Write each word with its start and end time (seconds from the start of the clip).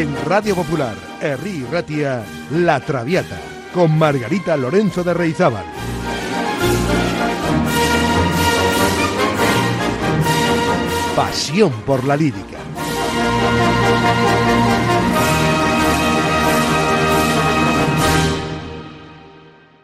En 0.00 0.16
Radio 0.24 0.54
Popular, 0.56 0.96
Herri 1.20 1.62
Ratia, 1.70 2.24
La 2.52 2.80
Traviata, 2.80 3.38
con 3.74 3.98
Margarita 3.98 4.56
Lorenzo 4.56 5.04
de 5.04 5.12
Reizábal. 5.12 5.66
Pasión 11.14 11.82
por 11.82 12.02
la 12.04 12.16
lírica. 12.16 12.56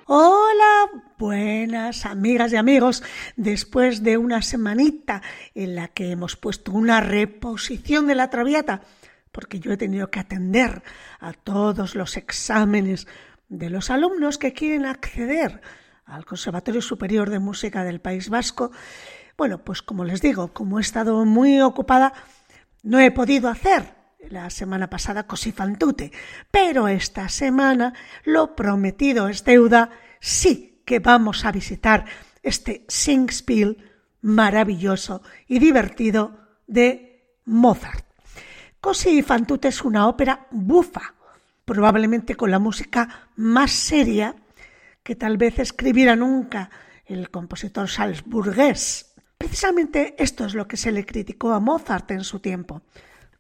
Hola, 0.07 1.03
buenas 1.19 2.07
amigas 2.07 2.55
y 2.55 2.57
amigos. 2.57 3.03
Después 3.37 4.03
de 4.03 4.17
una 4.17 4.41
semanita 4.41 5.21
en 5.55 5.75
la 5.75 5.89
que 5.89 6.11
hemos 6.11 6.37
puesto 6.37 6.73
una 6.73 7.03
reposición 7.03 8.07
de 8.07 8.15
la 8.15 8.31
Traviata, 8.31 8.81
porque 9.37 9.61
yo 9.61 9.71
he 9.71 9.77
tenido 9.77 10.11
que 10.11 10.19
atender 10.19 10.83
a 11.21 11.35
todos 11.35 11.95
los 11.95 12.17
exámenes 12.17 13.07
de 13.51 13.69
los 13.69 13.91
alumnos 13.91 14.39
que 14.39 14.55
quieren 14.55 14.87
acceder 14.87 15.61
al 16.07 16.25
Conservatorio 16.25 16.81
Superior 16.81 17.29
de 17.29 17.39
Música 17.39 17.85
del 17.85 18.01
País 18.01 18.31
Vasco, 18.31 18.73
bueno, 19.37 19.63
pues 19.63 19.83
como 19.83 20.07
les 20.07 20.23
digo, 20.23 20.55
como 20.55 20.79
he 20.79 20.81
estado 20.81 21.23
muy 21.27 21.61
ocupada, 21.61 22.15
no 22.83 22.99
he 22.99 23.11
podido 23.11 23.51
hacer 23.51 23.95
la 24.31 24.49
semana 24.49 24.89
pasada 24.89 25.27
Cosifantute, 25.27 26.13
pero 26.51 26.89
esta 26.89 27.29
semana 27.29 27.93
lo 28.25 28.57
prometido 28.57 29.29
es 29.29 29.45
deuda, 29.45 29.91
sí 30.19 30.83
que 30.87 30.99
vamos 30.99 31.45
a 31.45 31.53
visitar 31.53 32.07
este 32.43 32.87
Singspiel 32.89 33.85
maravilloso 34.23 35.21
y 35.47 35.59
divertido 35.59 36.41
de 36.67 37.37
Mozart. 37.45 38.06
Così 38.87 39.21
fan 39.21 39.45
tutte 39.45 39.67
es 39.67 39.83
una 39.83 40.07
ópera 40.07 40.47
bufa, 40.49 41.13
probablemente 41.65 42.37
con 42.37 42.53
la 42.53 42.61
música 42.61 43.29
más 43.35 43.73
seria 43.73 44.33
que 45.03 45.17
tal 45.17 45.37
vez 45.37 45.59
escribiera 45.59 46.15
nunca 46.15 46.71
el 47.05 47.29
compositor 47.29 47.89
salzburgués 47.89 49.13
Precisamente 49.37 50.15
esto 50.23 50.45
es 50.45 50.55
lo 50.55 50.69
que 50.69 50.77
se 50.77 50.93
le 50.93 51.05
criticó 51.05 51.53
a 51.53 51.59
Mozart 51.59 52.13
en 52.13 52.23
su 52.23 52.39
tiempo. 52.39 52.83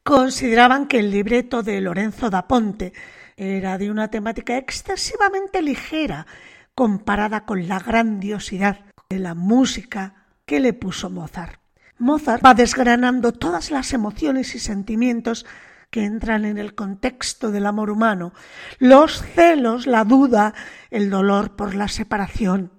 Consideraban 0.02 0.88
que 0.88 0.98
el 0.98 1.12
libreto 1.12 1.62
de 1.62 1.80
Lorenzo 1.80 2.28
da 2.28 2.48
Ponte 2.48 2.92
era 3.36 3.78
de 3.78 3.88
una 3.88 4.10
temática 4.10 4.56
excesivamente 4.56 5.62
ligera 5.62 6.26
comparada 6.74 7.44
con 7.44 7.68
la 7.68 7.78
grandiosidad 7.78 8.80
de 9.08 9.20
la 9.20 9.34
música 9.34 10.26
que 10.44 10.58
le 10.58 10.72
puso 10.72 11.08
Mozart. 11.08 11.60
Mozart 11.98 12.44
va 12.44 12.54
desgranando 12.54 13.32
todas 13.32 13.70
las 13.70 13.92
emociones 13.92 14.54
y 14.54 14.58
sentimientos 14.58 15.46
que 15.90 16.04
entran 16.04 16.44
en 16.44 16.58
el 16.58 16.74
contexto 16.74 17.50
del 17.50 17.66
amor 17.66 17.90
humano, 17.90 18.32
los 18.78 19.22
celos, 19.22 19.86
la 19.86 20.04
duda, 20.04 20.54
el 20.90 21.10
dolor 21.10 21.56
por 21.56 21.74
la 21.74 21.88
separación, 21.88 22.72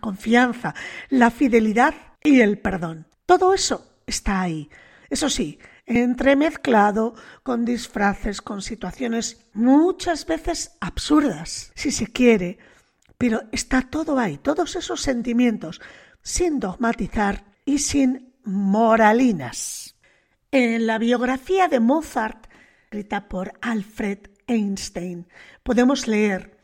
confianza, 0.00 0.74
la 1.08 1.30
fidelidad 1.30 1.94
y 2.22 2.40
el 2.40 2.58
perdón. 2.58 3.06
Todo 3.26 3.54
eso 3.54 4.00
está 4.06 4.40
ahí. 4.40 4.68
Eso 5.08 5.30
sí, 5.30 5.58
entremezclado 5.86 7.14
con 7.42 7.64
disfraces, 7.64 8.42
con 8.42 8.60
situaciones 8.60 9.46
muchas 9.54 10.26
veces 10.26 10.76
absurdas, 10.80 11.72
si 11.74 11.90
se 11.90 12.08
quiere, 12.08 12.58
pero 13.16 13.42
está 13.52 13.82
todo 13.82 14.18
ahí, 14.18 14.36
todos 14.36 14.76
esos 14.76 15.00
sentimientos, 15.00 15.80
sin 16.22 16.60
dogmatizar 16.60 17.44
y 17.64 17.78
sin 17.78 18.27
moralinas. 18.48 19.96
En 20.50 20.86
la 20.86 20.98
biografía 20.98 21.68
de 21.68 21.80
Mozart, 21.80 22.46
escrita 22.84 23.28
por 23.28 23.52
Alfred 23.60 24.20
Einstein, 24.46 25.28
podemos 25.62 26.08
leer, 26.08 26.58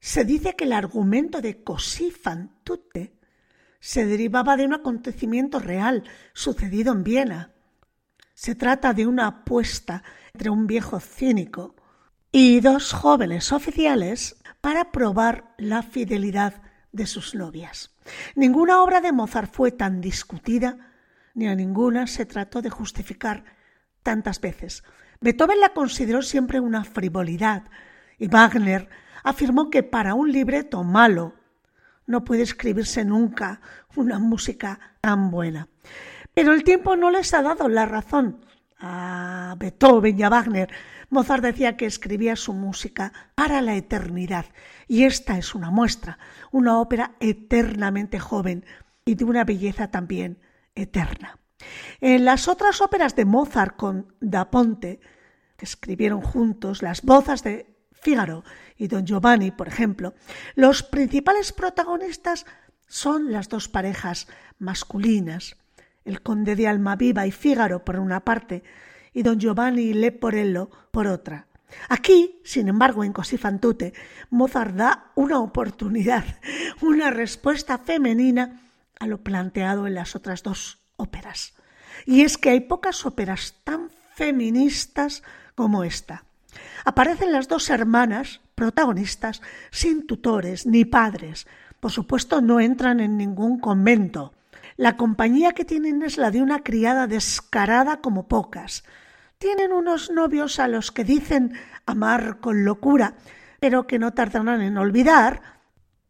se 0.00 0.24
dice 0.24 0.56
que 0.56 0.64
el 0.64 0.72
argumento 0.72 1.40
de 1.40 1.62
Così 1.62 2.10
fan 2.10 2.58
tutte 2.64 3.14
se 3.78 4.06
derivaba 4.06 4.56
de 4.56 4.64
un 4.64 4.74
acontecimiento 4.74 5.60
real 5.60 6.02
sucedido 6.32 6.92
en 6.92 7.04
Viena. 7.04 7.52
Se 8.34 8.56
trata 8.56 8.92
de 8.92 9.06
una 9.06 9.28
apuesta 9.28 10.02
entre 10.34 10.50
un 10.50 10.66
viejo 10.66 10.98
cínico 10.98 11.76
y 12.32 12.60
dos 12.60 12.92
jóvenes 12.92 13.52
oficiales 13.52 14.42
para 14.60 14.90
probar 14.90 15.54
la 15.58 15.82
fidelidad 15.82 16.60
de 16.90 17.06
sus 17.06 17.36
novias. 17.36 17.94
Ninguna 18.34 18.82
obra 18.82 19.00
de 19.00 19.12
Mozart 19.12 19.52
fue 19.52 19.70
tan 19.70 20.00
discutida, 20.00 20.89
ni 21.34 21.48
a 21.48 21.54
ninguna 21.54 22.06
se 22.06 22.26
trató 22.26 22.62
de 22.62 22.70
justificar 22.70 23.44
tantas 24.02 24.40
veces. 24.40 24.84
Beethoven 25.20 25.60
la 25.60 25.70
consideró 25.70 26.22
siempre 26.22 26.60
una 26.60 26.84
frivolidad 26.84 27.64
y 28.18 28.28
Wagner 28.28 28.88
afirmó 29.22 29.70
que 29.70 29.82
para 29.82 30.14
un 30.14 30.32
libreto 30.32 30.82
malo 30.82 31.34
no 32.06 32.24
puede 32.24 32.42
escribirse 32.42 33.04
nunca 33.04 33.60
una 33.96 34.18
música 34.18 34.96
tan 35.00 35.30
buena. 35.30 35.68
Pero 36.34 36.52
el 36.52 36.64
tiempo 36.64 36.96
no 36.96 37.10
les 37.10 37.34
ha 37.34 37.42
dado 37.42 37.68
la 37.68 37.86
razón 37.86 38.44
a 38.78 39.54
Beethoven 39.58 40.18
y 40.18 40.22
a 40.22 40.30
Wagner. 40.30 40.70
Mozart 41.10 41.42
decía 41.42 41.76
que 41.76 41.86
escribía 41.86 42.36
su 42.36 42.52
música 42.54 43.12
para 43.34 43.60
la 43.60 43.74
eternidad 43.74 44.46
y 44.88 45.04
esta 45.04 45.36
es 45.38 45.54
una 45.54 45.70
muestra, 45.70 46.18
una 46.50 46.78
ópera 46.78 47.12
eternamente 47.20 48.18
joven 48.18 48.64
y 49.04 49.16
de 49.16 49.24
una 49.24 49.44
belleza 49.44 49.90
también 49.90 50.38
eterna. 50.74 51.38
En 52.00 52.24
las 52.24 52.48
otras 52.48 52.80
óperas 52.80 53.16
de 53.16 53.24
Mozart 53.24 53.76
con 53.76 54.14
Da 54.20 54.50
Ponte, 54.50 55.00
que 55.56 55.64
escribieron 55.64 56.22
juntos, 56.22 56.82
las 56.82 57.02
voces 57.02 57.42
de 57.42 57.76
Fígaro 57.92 58.44
y 58.76 58.88
Don 58.88 59.04
Giovanni, 59.04 59.50
por 59.50 59.68
ejemplo, 59.68 60.14
los 60.54 60.82
principales 60.82 61.52
protagonistas 61.52 62.46
son 62.86 63.30
las 63.30 63.48
dos 63.48 63.68
parejas 63.68 64.26
masculinas, 64.58 65.56
el 66.04 66.22
conde 66.22 66.56
de 66.56 66.66
Almaviva 66.66 67.26
y 67.26 67.30
Fígaro 67.30 67.84
por 67.84 67.98
una 67.98 68.24
parte, 68.24 68.64
y 69.12 69.22
don 69.22 69.38
Giovanni 69.38 69.82
y 69.82 69.92
Leporello 69.92 70.70
por 70.90 71.06
otra. 71.06 71.46
Aquí, 71.88 72.40
sin 72.44 72.68
embargo, 72.68 73.04
en 73.04 73.12
Così 73.12 73.36
fan 73.36 73.60
tutte, 73.60 73.92
Mozart 74.30 74.74
da 74.74 75.12
una 75.14 75.38
oportunidad, 75.40 76.24
una 76.80 77.10
respuesta 77.10 77.78
femenina 77.78 78.60
a 79.00 79.06
lo 79.06 79.24
planteado 79.24 79.88
en 79.88 79.94
las 79.94 80.14
otras 80.14 80.44
dos 80.44 80.78
óperas. 80.96 81.54
Y 82.06 82.20
es 82.20 82.38
que 82.38 82.50
hay 82.50 82.60
pocas 82.60 83.04
óperas 83.04 83.56
tan 83.64 83.90
feministas 84.14 85.24
como 85.56 85.82
esta. 85.82 86.24
Aparecen 86.84 87.32
las 87.32 87.48
dos 87.48 87.70
hermanas 87.70 88.40
protagonistas 88.54 89.42
sin 89.70 90.06
tutores 90.06 90.66
ni 90.66 90.84
padres. 90.84 91.46
Por 91.80 91.90
supuesto, 91.90 92.40
no 92.40 92.60
entran 92.60 93.00
en 93.00 93.16
ningún 93.16 93.58
convento. 93.58 94.34
La 94.76 94.96
compañía 94.96 95.52
que 95.52 95.64
tienen 95.64 96.02
es 96.02 96.18
la 96.18 96.30
de 96.30 96.42
una 96.42 96.62
criada 96.62 97.06
descarada 97.06 98.00
como 98.00 98.28
pocas. 98.28 98.84
Tienen 99.38 99.72
unos 99.72 100.10
novios 100.10 100.58
a 100.58 100.68
los 100.68 100.92
que 100.92 101.04
dicen 101.04 101.54
amar 101.86 102.40
con 102.40 102.64
locura, 102.64 103.14
pero 103.60 103.86
que 103.86 103.98
no 103.98 104.12
tardarán 104.12 104.60
en 104.60 104.76
olvidar 104.76 105.60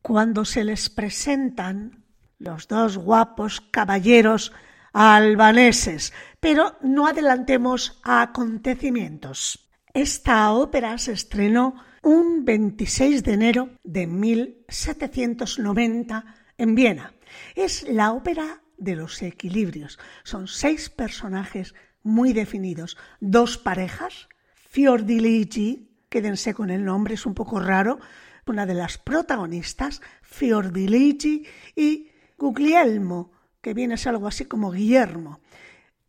cuando 0.03 0.45
se 0.45 0.65
les 0.65 0.91
presentan 0.91 2.00
los 2.41 2.67
dos 2.67 2.99
guapos 2.99 3.61
caballeros 3.61 4.53
albaneses. 4.93 6.13
Pero 6.41 6.77
no 6.83 7.07
adelantemos 7.07 8.01
acontecimientos. 8.03 9.71
Esta 9.95 10.51
ópera 10.53 10.99
se 10.99 11.13
estrenó 11.13 11.77
un 12.03 12.45
26 12.45 13.23
de 13.23 13.33
enero 13.33 13.71
de 13.85 14.09
1790 14.09 16.25
en 16.59 16.75
Viena. 16.75 17.15
Es 17.55 17.89
la 17.89 18.13
ópera 18.13 18.63
de 18.79 18.97
los 18.97 19.23
equilibrios. 19.23 20.01
Son 20.25 20.49
seis 20.49 20.91
personajes 20.91 21.77
muy 22.03 22.33
definidos, 22.33 22.97
dos 23.21 23.59
parejas, 23.59 24.29
Fiordiligi, 24.71 25.91
quédense 26.09 26.55
con 26.55 26.71
el 26.71 26.85
nombre, 26.85 27.15
es 27.15 27.27
un 27.27 27.35
poco 27.35 27.61
raro, 27.61 28.01
una 28.47 28.67
de 28.67 28.75
las 28.75 28.99
protagonistas, 28.99 30.01
Fiordiligi 30.23 31.47
y 31.77 32.10
Guglielmo, 32.41 33.31
que 33.61 33.75
viene 33.75 33.95
a 33.95 33.97
ser 33.99 34.15
algo 34.15 34.27
así 34.27 34.47
como 34.47 34.73
Guillermo. 34.73 35.41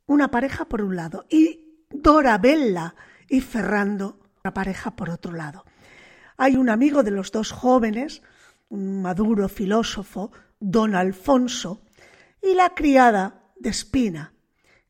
Una 0.08 0.32
pareja 0.32 0.64
por 0.64 0.82
un 0.82 0.96
lado 0.96 1.26
y 1.30 1.86
Dorabella, 1.90 2.96
y 3.28 3.42
Ferrando, 3.42 4.18
la 4.44 4.54
pareja, 4.54 4.96
por 4.96 5.10
otro 5.10 5.34
lado. 5.34 5.66
Hay 6.38 6.56
un 6.56 6.70
amigo 6.70 7.04
de 7.04 7.12
los 7.12 7.34
dos 7.34 7.52
jóvenes, 7.52 8.22
un 8.70 9.02
maduro 9.02 9.50
filósofo, 9.50 10.32
don 10.60 10.96
Alfonso, 10.96 11.82
y 12.42 12.56
la 12.56 12.74
criada 12.74 13.44
de 13.60 13.70
Espina, 13.70 14.34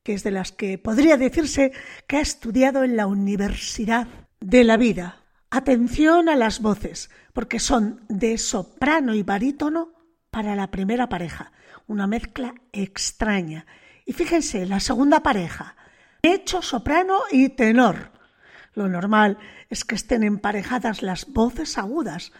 que 0.03 0.13
es 0.13 0.23
de 0.23 0.31
las 0.31 0.51
que 0.51 0.77
podría 0.77 1.17
decirse 1.17 1.71
que 2.07 2.17
ha 2.17 2.21
estudiado 2.21 2.83
en 2.83 2.95
la 2.95 3.07
Universidad 3.07 4.07
de 4.39 4.63
la 4.63 4.77
Vida. 4.77 5.23
Atención 5.49 6.29
a 6.29 6.35
las 6.35 6.61
voces, 6.61 7.09
porque 7.33 7.59
son 7.59 8.05
de 8.09 8.37
soprano 8.37 9.15
y 9.15 9.23
barítono 9.23 10.00
para 10.31 10.55
la 10.55 10.71
primera 10.71 11.09
pareja, 11.09 11.51
una 11.87 12.07
mezcla 12.07 12.55
extraña. 12.71 13.65
Y 14.05 14.13
fíjense, 14.13 14.65
la 14.65 14.79
segunda 14.79 15.21
pareja, 15.21 15.75
hecho 16.21 16.61
soprano 16.61 17.19
y 17.31 17.49
tenor, 17.49 18.11
Lo 18.73 18.87
normal 18.87 19.37
es 19.69 19.83
que 19.83 19.95
estén 19.95 20.23
emparejadas 20.23 21.01
las 21.01 21.27
voces 21.27 21.77
agudas 21.77 22.31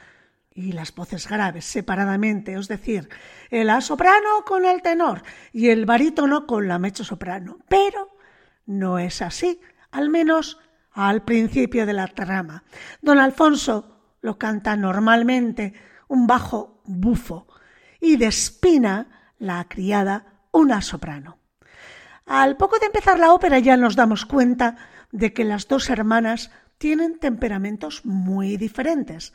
y 0.53 0.71
las 0.71 0.95
voces 0.95 1.27
graves 1.27 1.65
separadamente, 1.65 2.53
es 2.53 2.69
decir, 2.69 3.09
el 3.49 3.69
soprano 3.81 4.45
con 4.45 4.63
el 4.63 4.81
tenor 4.81 5.23
y 5.51 5.69
el 5.69 5.85
barítono 5.85 6.47
con 6.47 6.69
la 6.69 6.79
soprano. 6.93 7.57
Pero 7.67 8.15
no 8.65 8.97
es 8.97 9.21
así, 9.21 9.59
al 9.91 10.09
menos 10.09 10.57
al 10.93 11.23
principio 11.23 11.85
de 11.85 11.93
la 11.93 12.07
trama. 12.07 12.63
Don 13.01 13.19
Alfonso 13.19 14.15
lo 14.21 14.37
canta 14.37 14.77
normalmente 14.77 15.73
un 16.07 16.27
bajo 16.27 16.81
bufo 16.85 17.47
y 18.01 18.17
despina 18.17 19.33
la 19.37 19.63
criada 19.69 20.25
una 20.51 20.81
soprano. 20.81 21.37
Al 22.25 22.57
poco 22.57 22.79
de 22.79 22.87
empezar 22.87 23.19
la 23.19 23.33
ópera 23.33 23.59
ya 23.59 23.77
nos 23.77 23.95
damos 23.95 24.25
cuenta 24.25 24.75
de 25.11 25.31
que 25.33 25.45
las 25.45 25.67
dos 25.67 25.89
hermanas 25.89 26.51
tienen 26.77 27.19
temperamentos 27.19 28.05
muy 28.05 28.57
diferentes. 28.57 29.33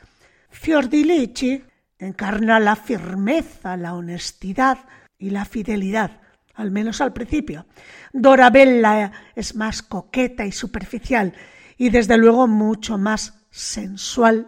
Fiordilici 0.49 1.63
encarna 1.97 2.59
la 2.59 2.75
firmeza, 2.75 3.77
la 3.77 3.93
honestidad 3.93 4.79
y 5.17 5.29
la 5.29 5.45
fidelidad, 5.45 6.21
al 6.53 6.71
menos 6.71 7.01
al 7.01 7.13
principio. 7.13 7.65
Dorabella 8.13 9.11
es 9.35 9.55
más 9.55 9.81
coqueta 9.81 10.45
y 10.45 10.51
superficial 10.51 11.33
y 11.77 11.89
desde 11.89 12.17
luego 12.17 12.47
mucho 12.47 12.97
más 12.97 13.45
sensual 13.49 14.47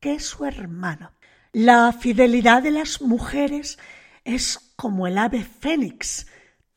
que 0.00 0.18
su 0.18 0.44
hermano. 0.44 1.12
La 1.52 1.92
fidelidad 1.92 2.62
de 2.62 2.70
las 2.70 3.02
mujeres 3.02 3.76
es 4.22 4.72
como 4.76 5.08
el 5.08 5.18
ave 5.18 5.42
fénix. 5.42 6.28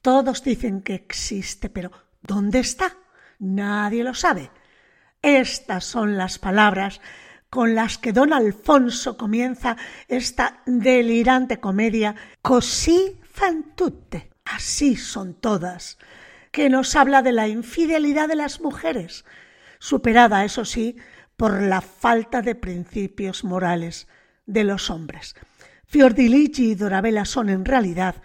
Todos 0.02 0.44
dicen 0.44 0.82
que 0.82 0.96
existe, 0.96 1.70
pero 1.70 1.92
¿dónde 2.24 2.58
está? 2.58 2.98
Nadie 3.38 4.04
lo 4.04 4.16
sabe. 4.16 4.50
Estas 5.22 5.86
son 5.86 6.18
las 6.18 6.40
palabras 6.40 7.02
con 7.52 7.76
las 7.76 8.00
que 8.00 8.14
don 8.14 8.34
Alfonso 8.34 9.16
comienza 9.16 9.78
esta 10.08 10.64
delirante 10.66 11.60
comedia 11.60 12.16
Così 12.42 13.20
fan 13.22 13.76
tutte, 13.76 14.32
así 14.44 14.96
son 14.96 15.36
todas, 15.36 16.00
que 16.52 16.72
nos 16.72 16.96
habla 16.96 17.22
de 17.22 17.32
la 17.32 17.48
infidelidad 17.48 18.28
de 18.28 18.36
las 18.36 18.60
mujeres, 18.60 19.24
superada, 19.78 20.44
eso 20.46 20.66
sí, 20.66 20.98
por 21.38 21.62
la 21.62 21.82
falta 21.82 22.42
de 22.42 22.56
principios 22.56 23.44
morales 23.44 24.08
de 24.46 24.64
los 24.64 24.90
hombres. 24.90 25.36
Fiordilici 25.86 26.72
y 26.72 26.76
Dorabella 26.76 27.26
son 27.26 27.50
en 27.50 27.66
realidad 27.66 28.16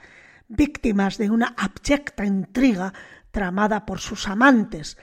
víctimas 0.48 1.18
de 1.18 1.30
una 1.30 1.54
abyecta 1.56 2.24
intriga 2.24 2.92
tramada 3.30 3.84
por 3.84 4.00
sus 4.00 4.26
amantes, 4.26 4.96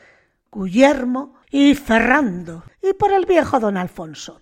Guillermo 0.51 1.35
y 1.51 1.75
Ferrando, 1.75 2.63
y 2.81 2.94
por 2.94 3.13
el 3.13 3.25
viejo 3.25 3.59
don 3.59 3.77
Alfonso. 3.77 4.41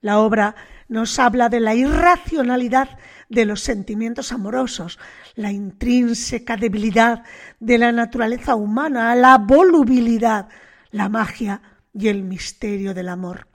La 0.00 0.18
obra 0.18 0.54
nos 0.88 1.18
habla 1.18 1.48
de 1.48 1.60
la 1.60 1.74
irracionalidad 1.74 2.98
de 3.28 3.46
los 3.46 3.62
sentimientos 3.62 4.32
amorosos, 4.32 4.98
la 5.34 5.50
intrínseca 5.50 6.56
debilidad 6.56 7.22
de 7.60 7.78
la 7.78 7.92
naturaleza 7.92 8.54
humana, 8.54 9.14
la 9.14 9.38
volubilidad, 9.38 10.48
la 10.90 11.08
magia 11.08 11.62
y 11.94 12.08
el 12.08 12.22
misterio 12.22 12.92
del 12.92 13.08
amor. 13.08 13.46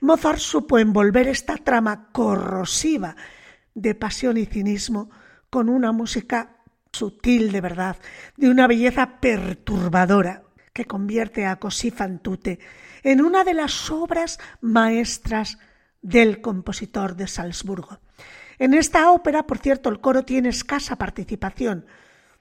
Mozart 0.00 0.38
supo 0.38 0.78
envolver 0.78 1.28
esta 1.28 1.56
trama 1.56 2.08
corrosiva 2.12 3.16
de 3.74 3.94
pasión 3.94 4.36
y 4.36 4.46
cinismo 4.46 5.10
con 5.50 5.68
una 5.68 5.92
música 5.92 6.56
sutil 6.92 7.52
de 7.52 7.60
verdad, 7.60 7.96
de 8.36 8.50
una 8.50 8.66
belleza 8.66 9.20
perturbadora, 9.20 10.42
que 10.72 10.84
convierte 10.86 11.46
a 11.46 11.56
Così 11.56 11.90
fan 11.90 12.18
tutte 12.20 12.58
en 13.02 13.20
una 13.20 13.44
de 13.44 13.54
las 13.54 13.90
obras 13.90 14.38
maestras 14.60 15.58
del 16.00 16.40
compositor 16.40 17.16
de 17.16 17.28
Salzburgo. 17.28 18.00
En 18.58 18.74
esta 18.74 19.10
ópera, 19.10 19.46
por 19.46 19.58
cierto, 19.58 19.90
el 19.90 20.00
coro 20.00 20.24
tiene 20.24 20.48
escasa 20.48 20.96
participación, 20.96 21.86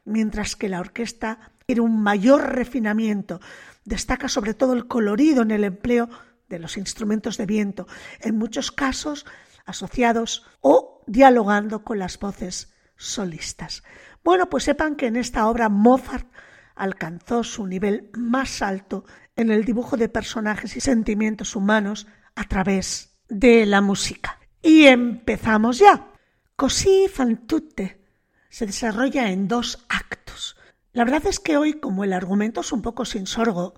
mientras 0.06 0.56
que 0.56 0.70
la 0.70 0.80
orquesta 0.80 1.52
tiene 1.66 1.82
un 1.82 2.02
mayor 2.02 2.54
refinamiento, 2.54 3.40
Destaca 3.84 4.28
sobre 4.28 4.54
todo 4.54 4.74
el 4.74 4.88
colorido 4.88 5.42
en 5.42 5.52
el 5.52 5.64
empleo 5.64 6.10
de 6.52 6.60
los 6.60 6.78
instrumentos 6.78 7.38
de 7.38 7.48
viento, 7.48 7.88
en 8.20 8.38
muchos 8.38 8.72
casos 8.72 9.26
asociados 9.66 10.46
o 10.62 11.04
dialogando 11.08 11.84
con 11.84 11.98
las 11.98 12.20
voces 12.20 12.74
solistas. 12.96 13.84
Bueno, 14.24 14.50
pues 14.50 14.66
sepan 14.66 14.96
que 14.96 15.08
en 15.08 15.16
esta 15.16 15.48
obra 15.48 15.70
Mozart 15.70 16.32
alcanzó 16.76 17.44
su 17.44 17.66
nivel 17.66 18.12
más 18.14 18.62
alto 18.62 19.06
en 19.36 19.50
el 19.50 19.66
dibujo 19.66 19.98
de 19.98 20.10
personajes 20.10 20.76
y 20.76 20.82
sentimientos 20.82 21.56
humanos 21.56 22.08
a 22.36 22.44
través 22.44 23.18
de 23.28 23.66
la 23.66 23.82
música. 23.82 24.40
Y 24.62 24.86
empezamos 24.86 25.80
ya. 25.80 26.08
Così 26.56 27.08
fan 27.08 27.48
tutte 27.48 28.06
se 28.50 28.68
desarrolla 28.68 29.32
en 29.32 29.48
dos 29.48 29.84
actos. 29.90 30.56
La 30.94 31.06
verdad 31.06 31.26
es 31.26 31.40
que 31.40 31.58
hoy, 31.58 31.80
como 31.80 32.04
el 32.04 32.14
argumento 32.14 32.62
es 32.62 32.72
un 32.72 32.84
poco 32.84 33.04
sin 33.04 33.26
sorgo, 33.26 33.74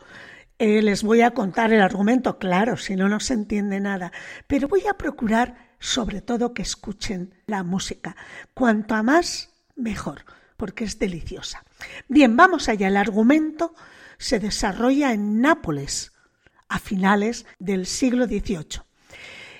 eh, 0.63 0.81
les 0.81 1.04
voy 1.04 1.19
a 1.19 1.31
contar 1.31 1.74
el 1.74 1.81
argumento, 1.81 2.39
claro, 2.39 2.77
si 2.77 2.95
no, 2.95 3.10
no 3.10 3.19
se 3.19 3.33
entiende 3.33 3.81
nada, 3.81 4.13
pero 4.48 4.69
voy 4.69 4.88
a 4.88 4.94
procurar 4.94 5.75
sobre 5.77 6.21
todo 6.21 6.54
que 6.54 6.62
escuchen 6.62 7.36
la 7.48 7.63
música. 7.63 8.15
Cuanto 8.54 8.95
a 8.95 9.04
más, 9.04 9.50
mejor, 9.75 10.24
porque 10.56 10.86
es 10.86 10.98
deliciosa. 10.98 11.65
Bien, 12.07 12.38
vamos 12.38 12.69
allá. 12.69 12.88
El 12.88 12.95
argumento 12.95 13.75
se 14.18 14.39
desarrolla 14.39 15.12
en 15.12 15.42
Nápoles 15.42 16.13
a 16.69 16.80
finales 16.80 17.45
del 17.59 17.86
siglo 17.86 18.25
XVIII. 18.25 18.83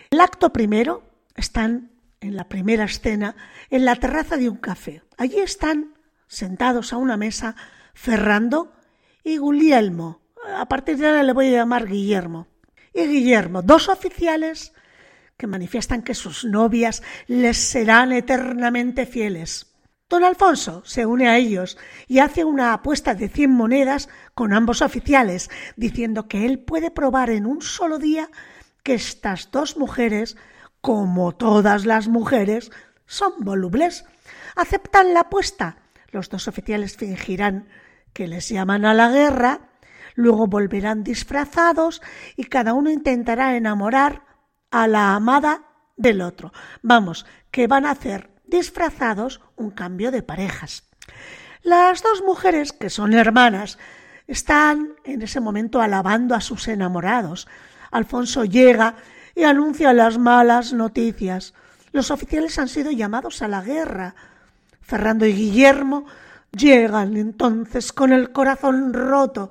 El 0.10 0.22
acto 0.22 0.54
primero 0.54 1.04
están 1.36 1.92
en 2.22 2.38
la 2.38 2.48
primera 2.48 2.86
escena 2.86 3.36
en 3.70 3.84
la 3.84 3.98
terraza 3.98 4.38
de 4.38 4.48
un 4.48 4.56
café. 4.56 5.04
Allí 5.18 5.40
están 5.40 5.96
sentados 6.28 6.94
a 6.94 6.98
una 6.98 7.18
mesa, 7.18 7.58
Ferrando 7.94 8.72
y 9.22 9.36
Guglielmo. 9.36 10.23
A 10.58 10.68
partir 10.68 10.98
de 10.98 11.08
ahora 11.08 11.24
le 11.24 11.34
voy 11.34 11.48
a 11.48 11.60
llamar 11.60 11.88
Guillermo. 11.88 12.48
Y 12.94 13.06
Guillermo, 13.06 13.62
dos 13.62 13.90
oficiales 13.90 14.74
que 15.38 15.48
manifiestan 15.48 16.04
que 16.04 16.14
sus 16.14 16.46
novias 16.46 17.02
les 17.28 17.58
serán 17.58 18.12
eternamente 18.12 19.06
fieles. 19.06 19.74
Don 20.10 20.24
Alfonso 20.24 20.84
se 20.86 21.06
une 21.06 21.28
a 21.28 21.38
ellos 21.38 21.78
y 22.08 22.20
hace 22.20 22.44
una 22.44 22.74
apuesta 22.74 23.16
de 23.16 23.30
cien 23.30 23.52
monedas 23.52 24.10
con 24.36 24.54
ambos 24.54 24.82
oficiales, 24.82 25.50
diciendo 25.76 26.28
que 26.28 26.46
él 26.46 26.60
puede 26.60 26.92
probar 26.92 27.32
en 27.32 27.48
un 27.48 27.62
solo 27.62 27.98
día 27.98 28.30
que 28.84 28.94
estas 28.94 29.50
dos 29.50 29.76
mujeres, 29.78 30.38
como 30.82 31.36
todas 31.36 31.86
las 31.86 32.08
mujeres, 32.08 32.72
son 33.08 33.34
volubles. 33.40 34.06
Aceptan 34.56 35.16
la 35.16 35.22
apuesta 35.22 35.78
los 36.14 36.30
dos 36.30 36.48
oficiales 36.48 36.96
fingirán 36.96 37.68
que 38.14 38.28
les 38.28 38.48
llaman 38.48 38.86
a 38.86 38.94
la 38.94 39.10
guerra, 39.10 39.62
luego 40.16 40.48
volverán 40.48 41.04
disfrazados 41.04 42.02
y 42.36 42.46
cada 42.46 42.74
uno 42.74 42.90
intentará 42.90 43.56
enamorar 43.56 44.24
a 44.72 44.88
la 44.88 45.16
amada 45.16 45.64
del 45.98 46.22
otro. 46.22 46.52
Vamos, 46.82 47.26
que 47.52 47.68
van 47.68 47.86
a 47.86 47.92
hacer 47.92 48.30
disfrazados 48.46 49.42
un 49.56 49.72
cambio 49.72 50.12
de 50.12 50.24
parejas. 50.24 50.90
Las 51.62 52.04
dos 52.04 52.24
mujeres, 52.26 52.74
que 52.74 52.90
son 52.90 53.14
hermanas, 53.14 53.78
están 54.28 54.96
en 55.04 55.22
ese 55.22 55.40
momento 55.40 55.82
alabando 55.82 56.36
a 56.36 56.42
sus 56.42 56.68
enamorados. 56.68 57.48
Alfonso 57.92 58.46
llega 58.46 58.96
y 59.36 59.44
anuncia 59.44 59.94
las 59.94 60.18
malas 60.18 60.74
noticias. 60.74 61.54
Los 61.92 62.12
oficiales 62.12 62.58
han 62.60 62.68
sido 62.68 62.92
llamados 62.92 63.42
a 63.42 63.48
la 63.48 63.62
guerra. 63.62 64.16
Fernando 64.82 65.26
y 65.26 65.34
Guillermo 65.34 66.06
llegan 66.52 67.18
entonces 67.18 67.94
con 67.94 68.12
el 68.12 68.32
corazón 68.32 68.94
roto 68.94 69.50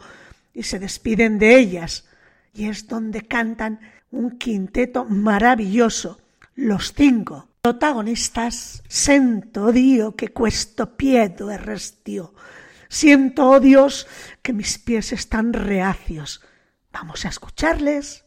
y 0.54 0.62
se 0.64 0.78
despiden 0.78 1.38
de 1.38 1.58
ellas. 1.58 2.08
Y 2.52 2.68
es 2.68 2.86
donde 2.86 3.22
cantan 3.22 3.80
un 4.10 4.38
quinteto 4.38 5.04
maravilloso, 5.04 6.20
los 6.54 6.92
cinco 6.92 7.48
protagonistas. 7.62 8.82
Sento, 8.88 9.66
odio 9.66 10.14
que 10.16 10.28
questo 10.28 10.96
piedo 10.96 11.50
e 11.50 11.56
restio. 11.56 12.34
Siento, 12.88 13.48
oh 13.48 13.60
Dios, 13.60 14.06
que 14.42 14.52
mis 14.52 14.78
pies 14.78 15.12
están 15.12 15.54
reacios. 15.54 16.42
Vamos 16.92 17.24
a 17.24 17.28
escucharles. 17.28 18.24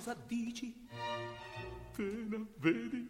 cosa 0.00 0.16
dici? 0.26 0.74
Appena 1.92 2.46
vedi 2.56 3.06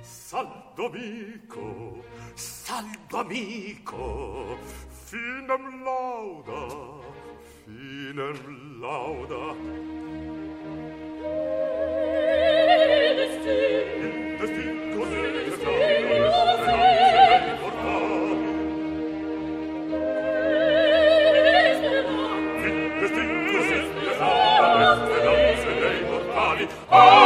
Saldo 0.00 0.86
amico, 0.86 2.02
saldo 2.34 3.18
amico, 3.18 4.58
finem 4.88 5.84
lauda, 5.84 7.02
finem 7.64 8.80
lauda. 8.80 10.11
Oh! 26.94 27.21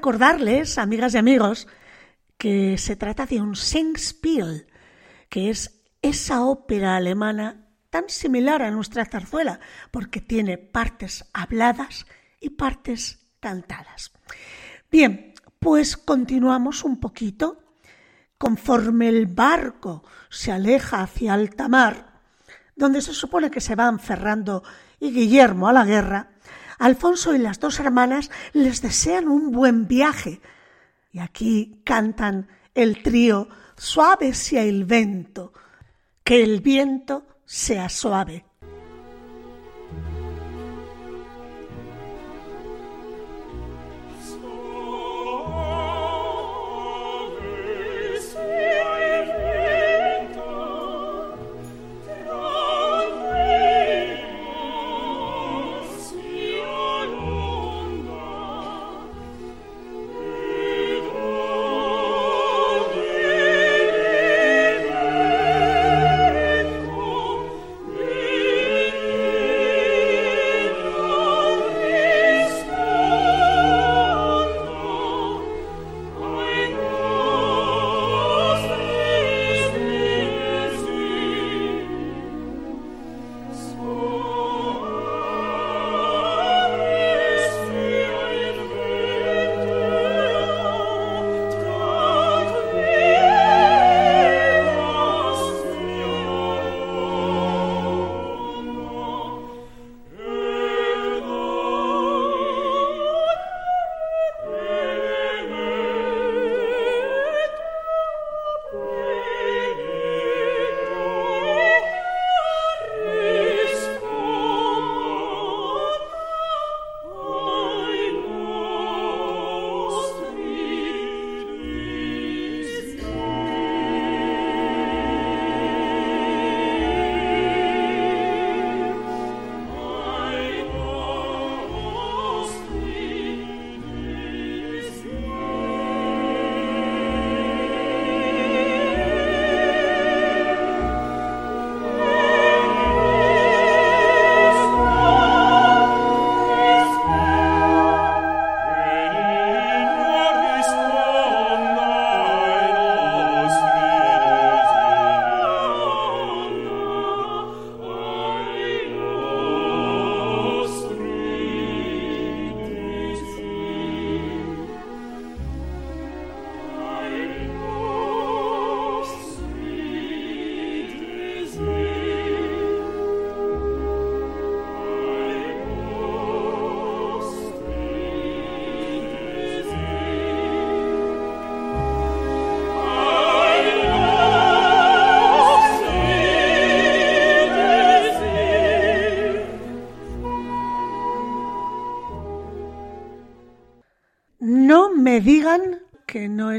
Recordarles, 0.00 0.78
amigas 0.78 1.12
y 1.12 1.18
amigos, 1.18 1.68
que 2.38 2.78
se 2.78 2.96
trata 2.96 3.26
de 3.26 3.38
un 3.38 3.54
Singspiel, 3.54 4.66
que 5.28 5.50
es 5.50 5.82
esa 6.00 6.42
ópera 6.42 6.96
alemana 6.96 7.66
tan 7.90 8.08
similar 8.08 8.62
a 8.62 8.70
nuestra 8.70 9.04
zarzuela, 9.04 9.60
porque 9.90 10.22
tiene 10.22 10.56
partes 10.56 11.26
habladas 11.34 12.06
y 12.40 12.48
partes 12.48 13.18
cantadas. 13.40 14.12
Bien, 14.90 15.34
pues 15.58 15.98
continuamos 15.98 16.82
un 16.82 16.98
poquito. 16.98 17.62
Conforme 18.38 19.10
el 19.10 19.26
barco 19.26 20.02
se 20.30 20.50
aleja 20.50 21.02
hacia 21.02 21.34
alta 21.34 21.68
mar, 21.68 22.22
donde 22.74 23.02
se 23.02 23.12
supone 23.12 23.50
que 23.50 23.60
se 23.60 23.74
van 23.74 24.00
Ferrando 24.00 24.62
y 24.98 25.12
Guillermo 25.12 25.68
a 25.68 25.74
la 25.74 25.84
guerra, 25.84 26.30
Alfonso 26.80 27.34
y 27.34 27.38
las 27.38 27.60
dos 27.60 27.78
hermanas 27.78 28.30
les 28.52 28.82
desean 28.82 29.28
un 29.28 29.52
buen 29.52 29.86
viaje. 29.86 30.40
Y 31.12 31.20
aquí 31.20 31.80
cantan 31.84 32.48
el 32.74 33.02
trío 33.02 33.48
Suave 33.76 34.34
sea 34.34 34.62
el 34.62 34.84
viento, 34.84 35.54
que 36.22 36.42
el 36.42 36.60
viento 36.60 37.26
sea 37.46 37.88
suave. 37.88 38.44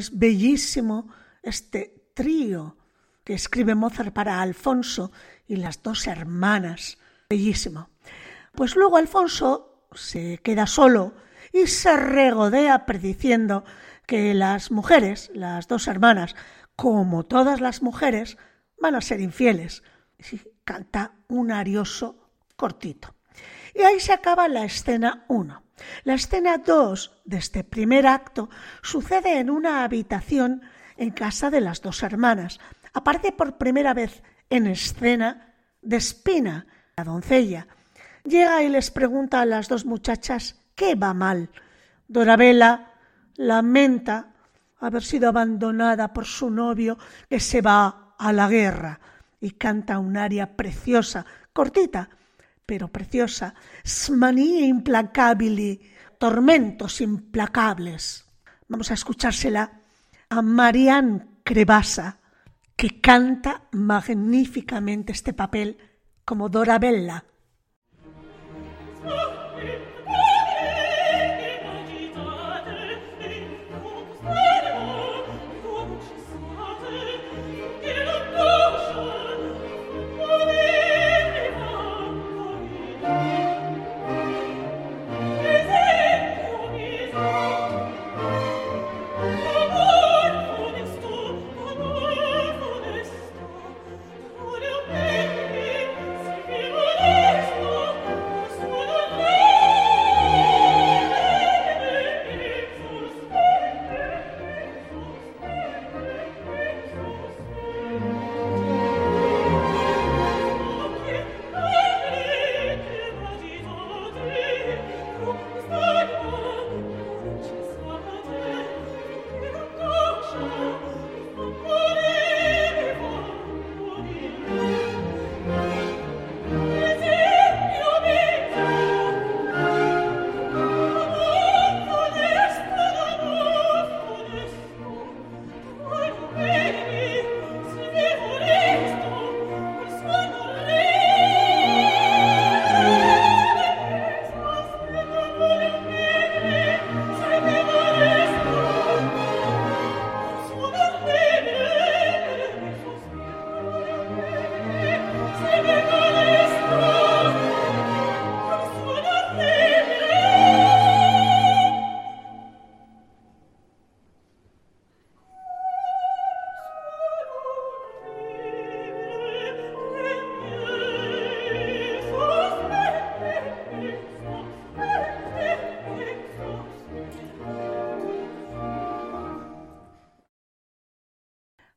Es 0.02 0.18
bellísimo 0.18 1.08
este 1.44 2.10
trío 2.16 2.76
que 3.24 3.34
escribe 3.34 3.76
Mozart 3.76 4.12
para 4.12 4.42
Alfonso 4.42 5.12
y 5.48 5.58
las 5.58 5.84
dos 5.84 6.08
hermanas. 6.08 6.98
Bellísimo. 7.30 7.90
Pues 8.54 8.76
luego 8.76 8.98
Alfonso 8.98 9.86
se 9.94 10.40
queda 10.40 10.66
solo 10.66 11.14
y 11.54 11.68
se 11.68 11.96
regodea 11.96 12.88
prediciendo 12.88 13.64
que 14.08 14.34
las 14.34 14.72
mujeres, 14.72 15.30
las 15.36 15.68
dos 15.68 15.88
hermanas, 15.88 16.36
como 16.76 17.24
todas 17.24 17.62
las 17.62 17.84
mujeres, 17.84 18.38
van 18.80 18.96
a 18.96 19.02
ser 19.02 19.22
infieles. 19.22 19.84
Y 20.18 20.42
canta 20.64 21.14
un 21.28 21.52
arioso 21.52 22.32
cortito. 22.56 23.14
Y 23.76 23.82
ahí 23.82 24.00
se 24.00 24.14
acaba 24.14 24.48
la 24.48 24.66
escena 24.66 25.26
1. 25.28 25.64
La 26.04 26.14
escena 26.14 26.58
2 26.58 27.22
de 27.26 27.38
este 27.38 27.64
primer 27.64 28.08
acto 28.08 28.50
sucede 28.82 29.40
en 29.40 29.50
una 29.50 29.84
habitación 29.84 30.62
en 30.98 31.12
casa 31.12 31.50
de 31.50 31.62
las 31.62 31.82
dos 31.82 32.04
hermanas. 32.04 32.60
Aparece 32.94 33.32
por 33.32 33.58
primera 33.58 33.94
vez 33.94 34.24
en 34.50 34.68
escena 34.68 35.56
de 35.82 36.02
la 36.98 37.04
doncella. 37.04 37.68
Llega 38.24 38.62
y 38.64 38.70
les 38.70 38.92
pregunta 38.92 39.42
a 39.42 39.46
las 39.46 39.68
dos 39.68 39.86
muchachas 39.86 40.62
qué 40.76 40.96
va 40.96 41.14
mal. 41.14 41.50
Dorabella 42.08 42.92
lamenta 43.36 44.34
haber 44.80 45.04
sido 45.04 45.30
abandonada 45.30 46.14
por 46.14 46.26
su 46.26 46.50
novio 46.50 46.98
que 47.30 47.40
se 47.40 47.62
va 47.62 48.16
a 48.18 48.34
la 48.34 48.48
guerra 48.48 49.00
y 49.40 49.52
canta 49.52 50.00
un 50.00 50.18
aria 50.18 50.56
preciosa, 50.56 51.26
cortita, 51.54 52.10
pero 52.72 52.88
preciosa, 52.88 53.54
smanie 53.84 54.66
implacabili, 54.66 55.92
tormentos 56.18 57.02
implacables. 57.02 58.24
Vamos 58.70 58.92
a 58.92 58.94
escuchársela 58.94 59.82
a 60.30 60.42
Marianne 60.42 61.42
Crevasa, 61.44 62.22
que 62.78 63.02
canta 63.02 63.68
magníficamente 63.74 65.12
este 65.12 65.34
papel 65.34 65.80
como 66.24 66.48
Dorabella. 66.48 67.26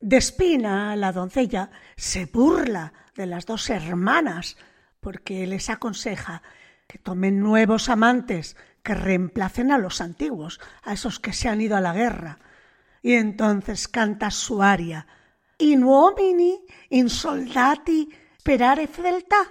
Despina, 0.07 0.95
la 0.95 1.11
doncella, 1.11 1.71
se 1.97 2.27
burla 2.27 2.93
de 3.15 3.25
las 3.25 3.47
dos 3.47 3.71
hermanas 3.71 4.55
porque 4.99 5.47
les 5.47 5.71
aconseja 5.71 6.43
que 6.85 6.99
tomen 6.99 7.39
nuevos 7.39 7.89
amantes 7.89 8.55
que 8.83 8.93
reemplacen 8.93 9.71
a 9.71 9.79
los 9.79 10.01
antiguos, 10.01 10.59
a 10.83 10.93
esos 10.93 11.19
que 11.19 11.33
se 11.33 11.49
han 11.49 11.59
ido 11.59 11.75
a 11.75 11.81
la 11.81 11.93
guerra. 11.93 12.37
Y 13.01 13.13
entonces 13.13 13.87
canta 13.87 14.29
su 14.29 14.61
aria 14.61 15.07
In 15.57 15.83
uomini, 15.83 16.53
in 16.91 17.09
soldati, 17.09 18.07
sperare 18.37 18.85
fedeltà. 18.85 19.41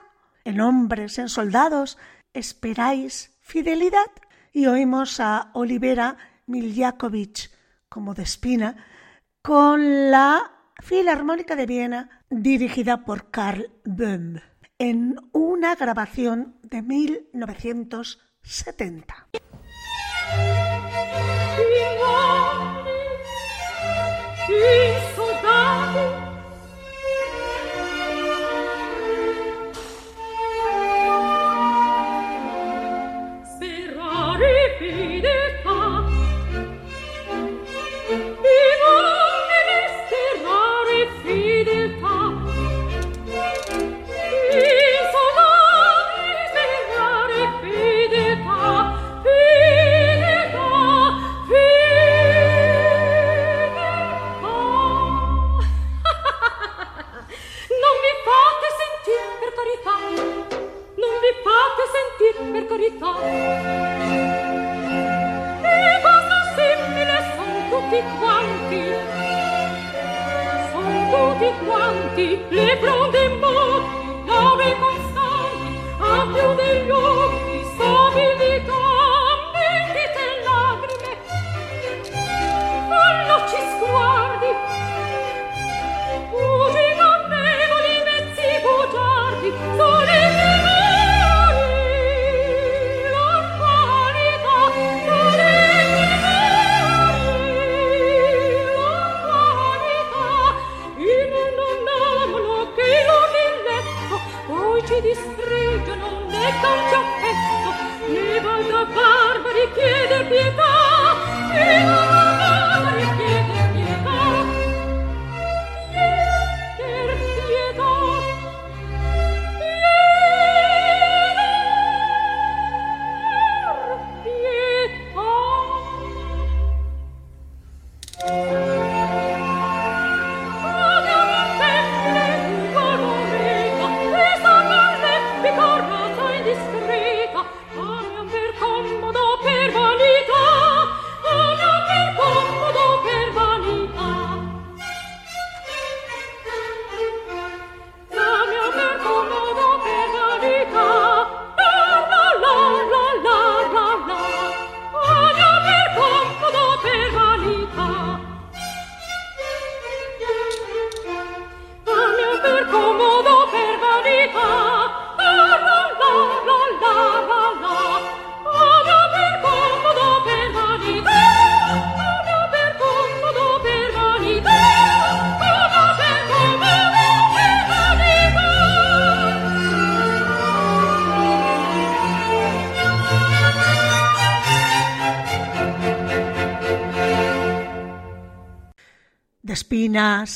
En 0.45 0.61
hombres, 0.61 1.19
en 1.19 1.31
soldados, 1.31 1.99
esperáis 2.33 3.37
fidelidad. 3.41 4.13
Y 4.53 4.67
oímos 4.67 5.19
a 5.19 5.51
Olivera 5.55 6.17
Miljakovic 6.47 7.51
como 7.89 8.15
Despina 8.15 8.77
con 9.45 10.11
la 10.11 10.51
Filarmónica 10.81 11.55
de 11.55 11.67
Viena 11.67 12.09
dirigida 12.31 13.05
por 13.05 13.31
Karl 13.31 13.71
Böhm 13.85 14.41
en 14.79 15.17
una 15.33 15.75
grabación 15.75 16.57
de 16.63 16.81
1970. 16.81 19.29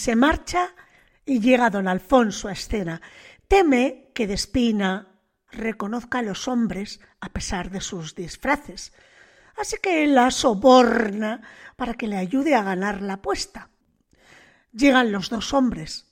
Se 0.09 0.16
marcha 0.16 0.75
y 1.27 1.38
llega 1.38 1.68
don 1.68 1.87
Alfonso 1.87 2.49
a 2.49 2.53
escena. 2.53 3.03
Teme 3.47 4.11
que 4.14 4.27
Despina 4.27 5.21
reconozca 5.53 6.21
a 6.21 6.23
los 6.23 6.49
hombres 6.49 7.01
a 7.21 7.29
pesar 7.29 7.71
de 7.71 7.83
sus 7.83 8.14
disfraces, 8.14 8.94
así 9.59 9.77
que 9.83 10.07
la 10.07 10.31
soborna 10.31 11.42
para 11.77 11.92
que 11.92 12.07
le 12.07 12.16
ayude 12.16 12.55
a 12.55 12.62
ganar 12.62 13.03
la 13.03 13.21
apuesta. 13.21 13.68
Llegan 14.73 15.12
los 15.12 15.29
dos 15.29 15.53
hombres, 15.53 16.07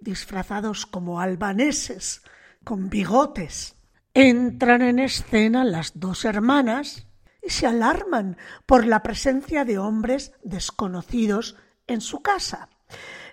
disfrazados 0.00 0.84
como 0.84 1.20
albaneses, 1.20 2.22
con 2.64 2.90
bigotes. 2.90 3.76
Entran 4.12 4.82
en 4.82 4.98
escena 4.98 5.62
las 5.62 6.00
dos 6.00 6.24
hermanas 6.24 7.06
y 7.40 7.50
se 7.50 7.68
alarman 7.68 8.38
por 8.66 8.88
la 8.88 9.04
presencia 9.04 9.64
de 9.64 9.78
hombres 9.78 10.32
desconocidos 10.42 11.54
en 11.86 12.00
su 12.00 12.22
casa. 12.22 12.68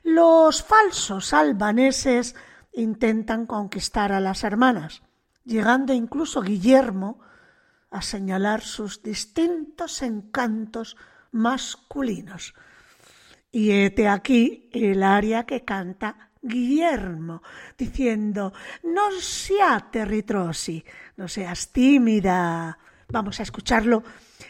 Los 0.10 0.64
falsos 0.64 1.34
albaneses 1.34 2.34
intentan 2.72 3.46
conquistar 3.46 4.14
a 4.14 4.22
las 4.22 4.46
hermanas, 4.46 5.04
llegando 5.44 5.92
incluso 5.92 6.42
Guillermo 6.42 7.20
a 7.92 8.02
señalar 8.02 8.62
sus 8.62 9.04
distintos 9.04 10.02
encantos 10.02 10.96
masculinos. 11.34 12.56
Y 13.52 13.72
hete 13.72 14.08
aquí 14.08 14.70
el 14.72 15.04
aria 15.04 15.46
que 15.46 15.66
canta 15.66 16.32
Guillermo, 16.42 17.44
diciendo, 17.78 18.54
no 18.84 19.12
seas 19.20 19.84
ritrosi, 19.92 20.86
no 21.18 21.28
seas 21.28 21.74
tímida. 21.74 22.80
Vamos 23.10 23.42
a 23.42 23.44
escucharlo 23.44 24.04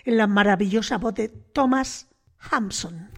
en 0.06 0.18
la 0.18 0.28
maravillosa 0.28 1.00
voz 1.00 1.16
de 1.16 1.30
Thomas 1.30 2.10
Hampson. 2.52 3.17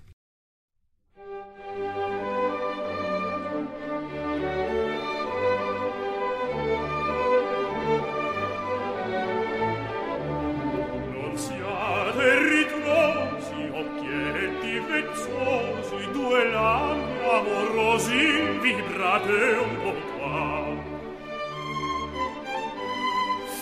Vibrate 19.19 19.57
un 19.57 19.77
po' 19.81 19.95
qua. 20.17 20.65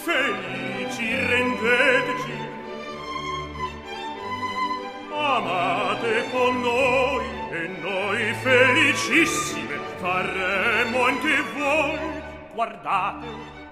Felici 0.03 1.07
rendeteci. 1.25 2.45
Amate 5.11 6.29
con 6.31 6.61
noi 6.61 7.25
e 7.51 7.67
noi 7.81 8.33
felicissime. 8.33 9.79
Faremo 9.97 11.03
anche 11.03 11.41
voi. 11.55 11.99
Guardate 12.53 13.27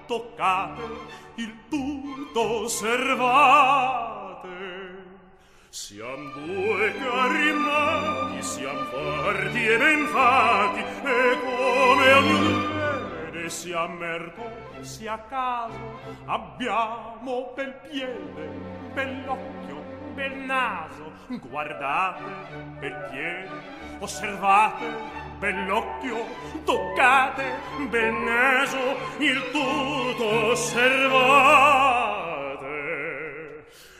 toccate 0.06 0.82
il 1.36 1.54
tutto 1.68 2.62
osservate. 2.64 4.26
Siam 5.68 6.32
due 6.32 6.94
cari 6.94 7.52
matti, 7.52 8.15
siam 8.46 8.78
forti 8.90 9.66
e 9.66 9.76
ben 9.76 10.06
fatti, 10.06 10.80
e 10.80 11.38
come 11.42 12.12
ogni 12.12 12.66
vede, 13.32 13.50
sia 13.50 13.86
merto, 13.88 14.42
sia 14.82 15.20
caso, 15.28 15.98
abbiamo 16.26 17.52
bel 17.56 17.74
piede, 17.88 18.44
bell'occhio, 18.94 19.82
bel 20.14 20.36
naso, 20.38 21.12
guardate, 21.50 22.22
bel 22.78 23.08
piede, 23.10 23.50
osservate, 23.98 24.86
bell'occhio, 25.38 26.24
toccate, 26.64 27.44
bel 27.88 28.12
naso, 28.12 28.96
il 29.18 29.42
tutto 29.50 30.50
osservate. 30.52 32.35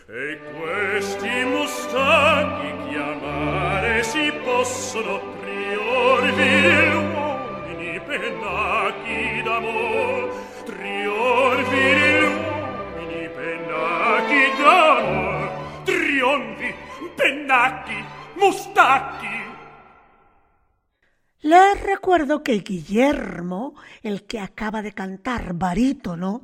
E 0.09 0.39
questi 0.39 1.45
mustacchi 1.47 2.89
chiamare 2.89 4.05
si 4.05 4.33
possono 4.45 5.21
priori 5.41 6.31
vili 6.31 6.95
uomini 6.95 8.01
pennacchi 8.01 9.43
d'amor. 9.43 10.33
Priori 10.65 11.65
vili 11.65 12.25
uomini 12.25 13.29
pennacchi 13.35 14.63
d'amor. 14.63 15.83
Trionfi 15.83 16.75
pennacchi 17.17 18.05
mustacchi 18.37 19.27
Les 21.41 21.83
recuerdo 21.83 22.45
que 22.45 22.61
Guillermo, 22.61 23.75
el 24.05 24.25
que 24.25 24.39
acaba 24.39 24.83
de 24.83 24.93
cantar 24.93 25.53
barítono, 25.55 26.43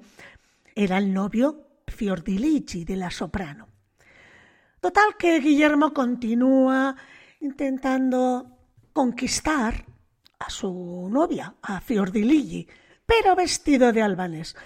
era 0.74 0.98
el 0.98 1.12
novio 1.12 1.71
Fiordilici 1.92 2.84
de 2.84 2.96
la 2.96 3.10
soprano. 3.10 3.68
Total 4.80 5.16
que 5.16 5.38
Guillermo 5.38 5.92
continúa 5.92 6.96
intentando 7.40 8.58
conquistar 8.92 9.84
a 10.38 10.50
su 10.50 11.08
novia, 11.10 11.54
a 11.62 11.80
Fiordiligi, 11.80 12.66
pero 13.06 13.36
vestido 13.36 13.92
de 13.92 14.02
albanés. 14.02 14.56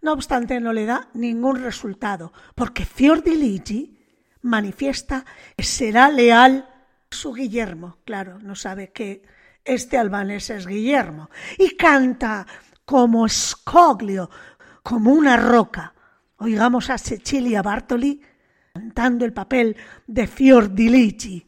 No 0.00 0.12
obstante, 0.12 0.60
no 0.60 0.72
le 0.72 0.86
da 0.86 1.08
ningún 1.14 1.60
resultado, 1.62 2.32
porque 2.54 2.84
Fiordiligi 2.86 3.98
manifiesta 4.42 5.24
que 5.56 5.64
será 5.64 6.08
leal 6.08 6.66
a 6.68 7.14
su 7.14 7.32
Guillermo. 7.32 7.98
Claro, 8.04 8.38
no 8.38 8.54
sabe 8.54 8.92
que 8.92 9.22
este 9.64 9.98
albanés 9.98 10.48
es 10.50 10.66
Guillermo. 10.66 11.28
Y 11.58 11.76
canta 11.76 12.46
como 12.84 13.26
escoglio, 13.26 14.30
como 14.82 15.12
una 15.12 15.36
roca. 15.36 15.95
Oigamos 16.38 16.90
a 16.90 16.98
Cecilia 16.98 17.62
Bartoli 17.62 18.20
cantando 18.74 19.24
el 19.24 19.32
papel 19.32 19.76
de 20.06 20.26
Fiordilici. 20.26 21.46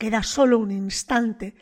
queda 0.00 0.22
solo 0.22 0.58
un 0.58 0.70
instante. 0.72 1.54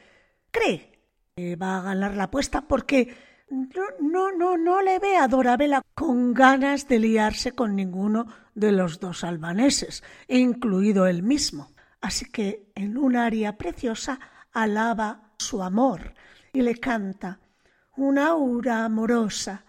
Cree 0.53 0.92
que 1.35 1.57
va 1.57 1.79
a 1.79 1.83
ganar 1.83 2.14
la 2.14 2.24
apuesta 2.24 2.62
porque 2.62 3.12
no, 3.51 3.85
no, 4.01 4.31
no, 4.31 4.57
no 4.57 4.81
le 4.81 5.01
ve 5.01 5.16
a 5.16 5.27
Dorabella 5.27 5.83
con 5.94 6.33
ganas 6.33 6.87
de 6.87 7.01
liarse 7.01 7.53
con 7.53 7.74
ninguno 7.74 8.29
de 8.55 8.70
los 8.70 9.01
dos 9.01 9.24
albaneses, 9.24 10.05
incluido 10.29 11.07
él 11.07 11.24
mismo. 11.24 11.72
Así 12.01 12.27
que 12.31 12.70
en 12.77 12.96
un 12.96 13.16
aria 13.16 13.59
preciosa 13.59 14.20
alaba 14.53 15.33
su 15.37 15.61
amor 15.61 16.14
y 16.53 16.62
le 16.62 16.77
canta 16.77 17.40
una 17.96 18.29
aura 18.29 18.85
amorosa, 18.85 19.64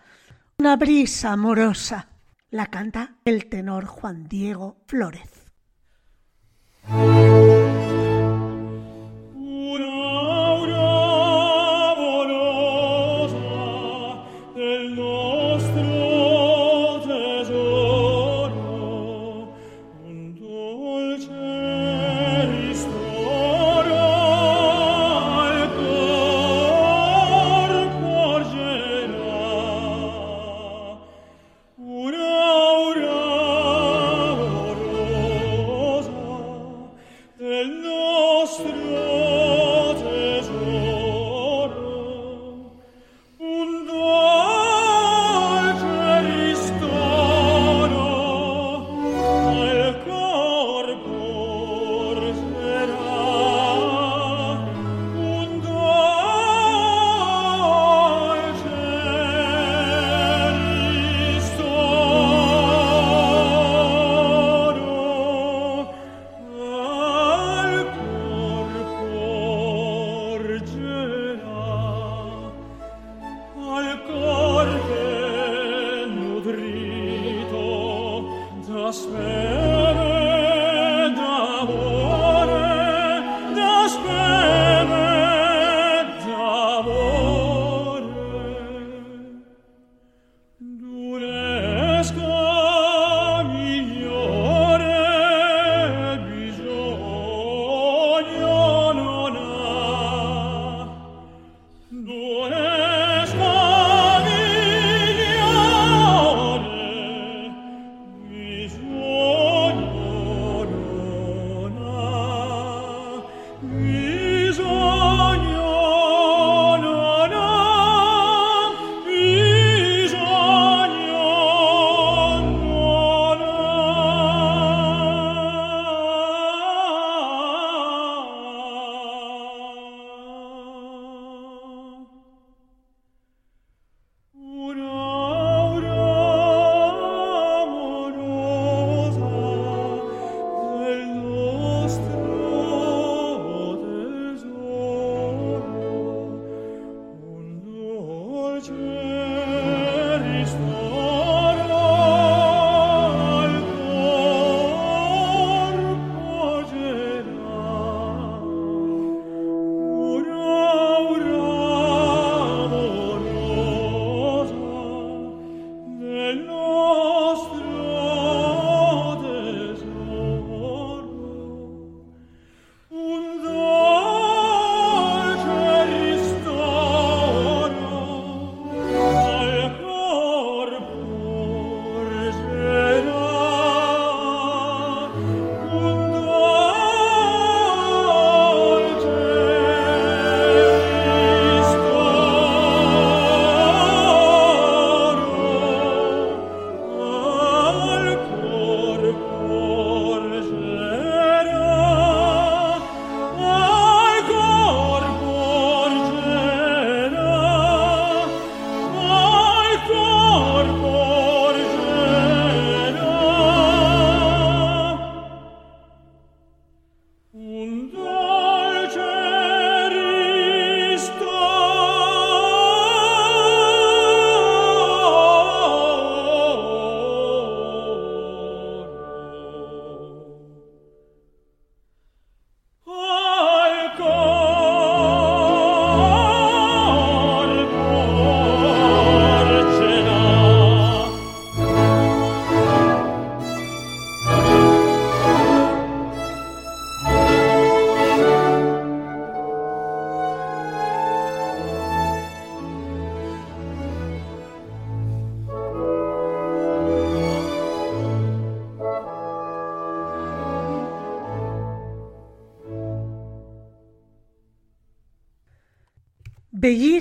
una 0.60 0.76
brisa 0.76 1.32
amorosa. 1.32 2.08
La 2.52 2.68
canta 2.68 3.16
el 3.26 3.48
tenor 3.48 3.86
Juan 3.86 4.28
Diego 4.28 4.78
Flórez. 4.88 5.50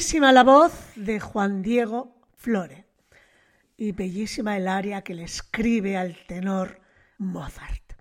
Bellísima 0.09 0.32
la 0.32 0.42
voz 0.42 0.72
de 0.96 1.20
Juan 1.20 1.61
Diego 1.61 2.16
Flore 2.34 2.86
y 3.76 3.92
bellísima 3.92 4.56
el 4.56 4.66
aria 4.66 5.02
que 5.02 5.12
le 5.12 5.24
escribe 5.24 5.98
al 5.98 6.16
tenor 6.26 6.80
Mozart. 7.18 7.92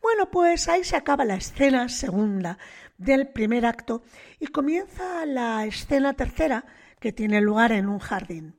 Bueno, 0.00 0.30
pues 0.30 0.68
ahí 0.68 0.84
se 0.84 0.94
acaba 0.94 1.24
la 1.24 1.34
escena 1.34 1.88
segunda 1.88 2.58
del 2.96 3.26
primer 3.30 3.66
acto 3.66 4.04
y 4.38 4.46
comienza 4.46 5.26
la 5.26 5.66
escena 5.66 6.12
tercera 6.12 6.64
que 7.00 7.10
tiene 7.10 7.40
lugar 7.40 7.72
en 7.72 7.88
un 7.88 7.98
jardín. 7.98 8.54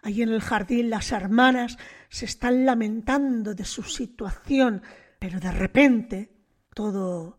Allí 0.00 0.22
en 0.22 0.30
el 0.30 0.40
jardín 0.40 0.88
las 0.88 1.12
hermanas 1.12 1.76
se 2.08 2.24
están 2.24 2.64
lamentando 2.64 3.54
de 3.54 3.66
su 3.66 3.82
situación, 3.82 4.82
pero 5.18 5.40
de 5.40 5.52
repente, 5.52 6.32
todo 6.72 7.38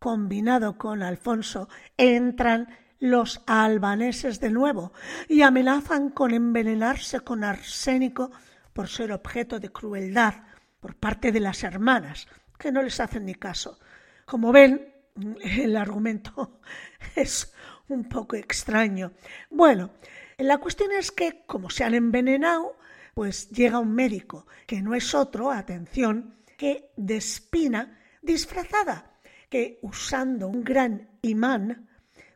combinado 0.00 0.78
con 0.78 1.04
Alfonso, 1.04 1.68
entran 1.96 2.66
los 3.02 3.42
albaneses 3.46 4.38
de 4.38 4.50
nuevo 4.50 4.92
y 5.28 5.42
amenazan 5.42 6.10
con 6.10 6.32
envenenarse 6.32 7.18
con 7.18 7.42
arsénico 7.42 8.30
por 8.72 8.88
ser 8.88 9.10
objeto 9.10 9.58
de 9.58 9.70
crueldad 9.70 10.34
por 10.78 10.94
parte 10.94 11.32
de 11.32 11.40
las 11.40 11.64
hermanas, 11.64 12.28
que 12.56 12.70
no 12.70 12.80
les 12.80 13.00
hacen 13.00 13.24
ni 13.24 13.34
caso. 13.34 13.80
Como 14.24 14.52
ven, 14.52 14.94
el 15.42 15.76
argumento 15.76 16.60
es 17.16 17.52
un 17.88 18.08
poco 18.08 18.36
extraño. 18.36 19.10
Bueno, 19.50 19.90
la 20.38 20.58
cuestión 20.58 20.92
es 20.92 21.10
que 21.10 21.42
como 21.44 21.70
se 21.70 21.82
han 21.82 21.94
envenenado, 21.94 22.76
pues 23.14 23.50
llega 23.50 23.80
un 23.80 23.96
médico, 23.96 24.46
que 24.64 24.80
no 24.80 24.94
es 24.94 25.12
otro, 25.12 25.50
atención, 25.50 26.36
que 26.56 26.92
Despina 26.96 27.98
disfrazada, 28.22 29.18
que 29.50 29.80
usando 29.82 30.46
un 30.46 30.62
gran 30.62 31.10
imán 31.22 31.88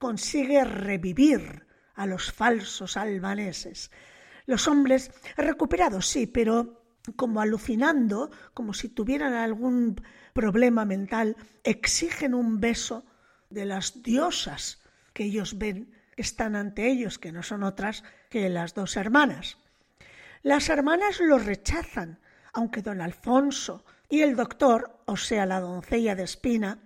consigue 0.07 0.63
revivir 0.63 1.67
a 1.97 2.07
los 2.07 2.31
falsos 2.31 2.97
albaneses. 2.97 3.91
Los 4.47 4.69
hombres 4.69 5.11
recuperados, 5.37 6.07
sí, 6.07 6.29
pero 6.29 6.85
como 7.17 7.41
alucinando, 7.41 8.31
como 8.55 8.73
si 8.73 8.89
tuvieran 8.89 9.33
algún 9.33 10.01
problema 10.33 10.85
mental, 10.85 11.37
exigen 11.65 12.35
un 12.35 12.61
beso 12.61 13.05
de 13.51 13.65
las 13.65 14.01
diosas 14.05 14.81
que 15.13 15.25
ellos 15.25 15.59
ven 15.59 15.91
que 16.15 16.23
están 16.23 16.55
ante 16.55 16.89
ellos, 16.89 17.19
que 17.19 17.33
no 17.33 17.43
son 17.43 17.65
otras 17.65 18.05
que 18.31 18.49
las 18.49 18.75
dos 18.75 18.97
hermanas. 18.97 19.59
Las 20.45 20.69
hermanas 20.69 21.19
los 21.19 21.45
rechazan, 21.45 22.21
aunque 22.53 22.81
don 22.81 23.01
Alfonso 23.01 23.85
y 24.09 24.21
el 24.21 24.37
doctor, 24.37 25.01
o 25.07 25.17
sea, 25.17 25.47
la 25.47 25.59
doncella 25.59 26.15
de 26.15 26.23
Espina, 26.23 26.79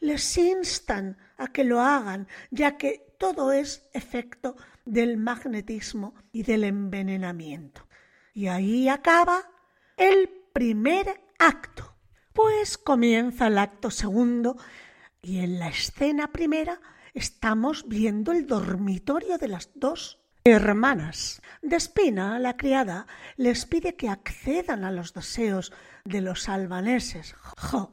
les 0.00 0.36
instan 0.38 1.18
a 1.36 1.48
que 1.48 1.64
lo 1.64 1.80
hagan, 1.80 2.28
ya 2.50 2.76
que 2.76 3.14
todo 3.18 3.52
es 3.52 3.88
efecto 3.92 4.56
del 4.84 5.16
magnetismo 5.16 6.14
y 6.32 6.42
del 6.42 6.64
envenenamiento. 6.64 7.86
Y 8.32 8.46
ahí 8.46 8.88
acaba 8.88 9.50
el 9.96 10.28
primer 10.52 11.20
acto. 11.38 11.96
Pues 12.32 12.78
comienza 12.78 13.48
el 13.48 13.58
acto 13.58 13.90
segundo 13.90 14.56
y 15.20 15.40
en 15.40 15.58
la 15.58 15.68
escena 15.68 16.32
primera 16.32 16.80
estamos 17.14 17.88
viendo 17.88 18.32
el 18.32 18.46
dormitorio 18.46 19.38
de 19.38 19.48
las 19.48 19.70
dos 19.74 20.20
hermanas. 20.44 21.42
Despina, 21.62 22.38
la 22.38 22.56
criada, 22.56 23.06
les 23.36 23.66
pide 23.66 23.96
que 23.96 24.08
accedan 24.08 24.84
a 24.84 24.92
los 24.92 25.12
deseos 25.14 25.72
de 26.04 26.20
los 26.20 26.48
albaneses. 26.48 27.34
¡Jo! 27.56 27.92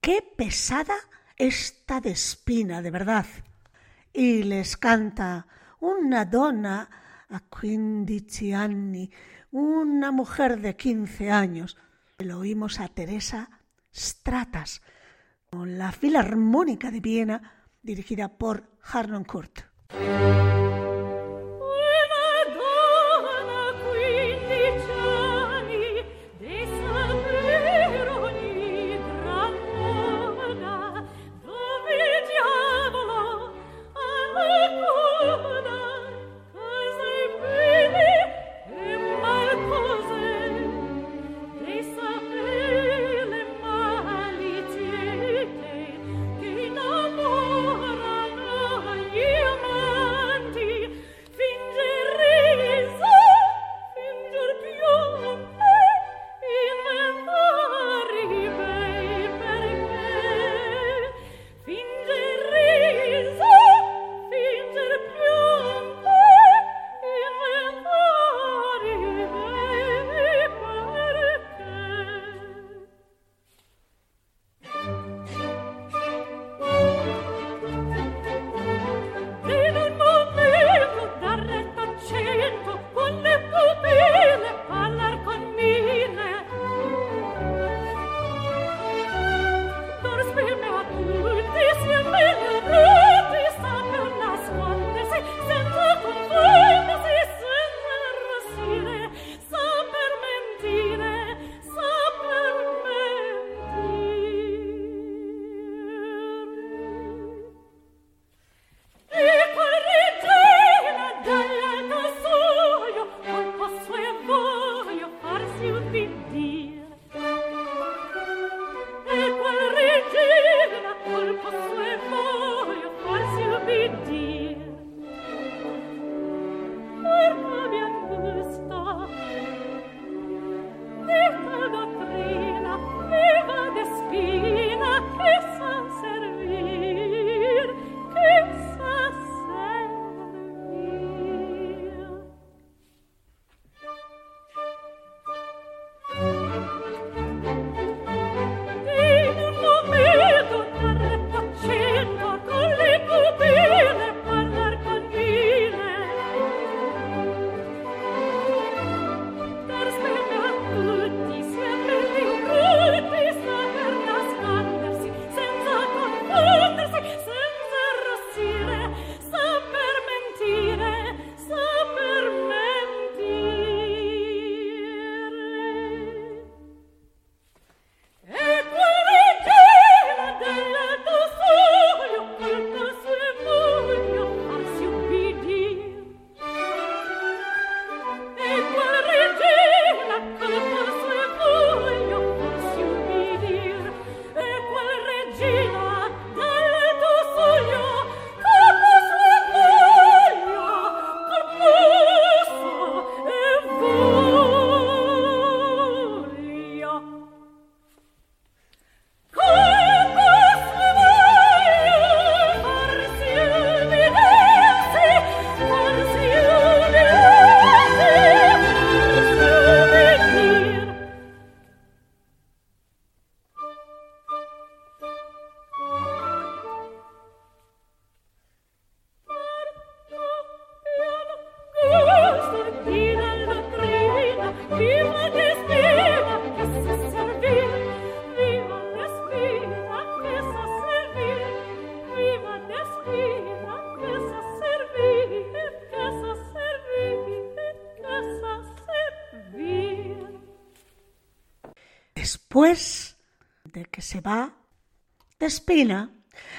¡Qué 0.00 0.22
pesada 0.36 0.96
esta 1.42 2.00
Despina, 2.00 2.82
de 2.82 2.92
verdad! 2.92 3.26
Y 4.12 4.44
les 4.44 4.76
canta 4.76 5.48
una 5.80 6.24
donna 6.24 6.88
a 7.28 7.40
quindici 7.40 8.52
anni, 8.52 9.10
una 9.50 10.12
mujer 10.12 10.60
de 10.60 10.76
quince 10.76 11.32
años. 11.32 11.76
Lo 12.18 12.38
oímos 12.38 12.78
a 12.78 12.86
Teresa 12.86 13.50
Stratas, 13.92 14.82
con 15.50 15.78
la 15.78 15.90
Filarmónica 15.90 16.92
de 16.92 17.00
Viena, 17.00 17.66
dirigida 17.82 18.28
por 18.28 18.78
Harnoncourt. 18.80 19.62
Después 19.88 20.61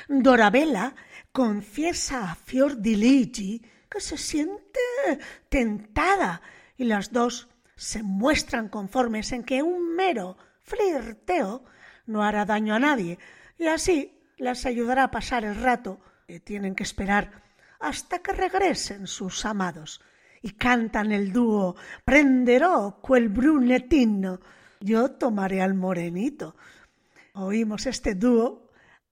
Dorabella 0.07 0.95
confiesa 1.31 2.31
a 2.31 2.35
Fiordiligi 2.35 3.61
que 3.89 3.99
se 3.99 4.17
siente 4.17 4.79
tentada 5.49 6.41
y 6.77 6.85
las 6.85 7.11
dos 7.11 7.49
se 7.75 8.03
muestran 8.03 8.69
conformes 8.69 9.31
en 9.31 9.43
que 9.43 9.61
un 9.63 9.95
mero 9.95 10.37
flirteo 10.61 11.63
no 12.05 12.23
hará 12.23 12.45
daño 12.45 12.75
a 12.75 12.79
nadie 12.79 13.19
y 13.57 13.67
así 13.67 14.19
las 14.37 14.65
ayudará 14.65 15.05
a 15.05 15.11
pasar 15.11 15.45
el 15.45 15.55
rato 15.55 15.99
que 16.27 16.39
tienen 16.39 16.75
que 16.75 16.83
esperar 16.83 17.43
hasta 17.79 18.19
que 18.19 18.31
regresen 18.31 19.07
sus 19.07 19.45
amados 19.45 20.01
y 20.41 20.51
cantan 20.51 21.11
el 21.11 21.31
dúo 21.31 21.75
Prenderò 22.03 23.01
quel 23.01 23.29
brunetino, 23.29 24.39
yo 24.79 25.11
tomaré 25.11 25.61
al 25.61 25.73
morenito. 25.73 26.55
Oímos 27.33 27.85
este 27.85 28.15
dúo 28.15 28.62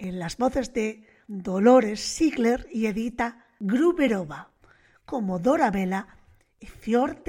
en 0.01 0.17
las 0.17 0.37
voces 0.37 0.73
de 0.73 1.03
Dolores 1.27 1.99
Sigler 1.99 2.67
y 2.71 2.87
Edita 2.87 3.45
Gruberova, 3.59 4.49
como 5.05 5.37
Dora 5.37 5.69
Vela 5.69 6.07
y 6.59 6.65
Fior. 6.65 7.21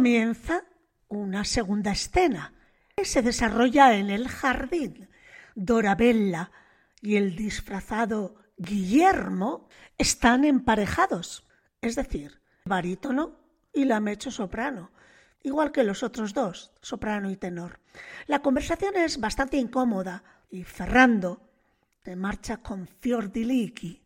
Comienza 0.00 0.64
una 1.08 1.44
segunda 1.44 1.92
escena 1.92 2.54
que 2.96 3.04
se 3.04 3.20
desarrolla 3.20 3.96
en 3.96 4.08
el 4.08 4.28
jardín. 4.28 5.10
Dorabella 5.54 6.50
y 7.02 7.16
el 7.16 7.36
disfrazado 7.36 8.36
Guillermo 8.56 9.68
están 9.98 10.46
emparejados, 10.46 11.46
es 11.82 11.96
decir, 11.96 12.40
barítono 12.64 13.36
y 13.74 13.84
la 13.84 14.00
mecho 14.00 14.30
soprano, 14.30 14.90
igual 15.42 15.70
que 15.70 15.84
los 15.84 16.02
otros 16.02 16.32
dos, 16.32 16.72
soprano 16.80 17.30
y 17.30 17.36
tenor. 17.36 17.78
La 18.26 18.40
conversación 18.40 18.96
es 18.96 19.20
bastante 19.20 19.58
incómoda 19.58 20.24
y 20.48 20.64
Ferrando 20.64 21.42
se 22.02 22.16
marcha 22.16 22.56
con 22.62 22.88
Fiordiligi. 22.88 24.02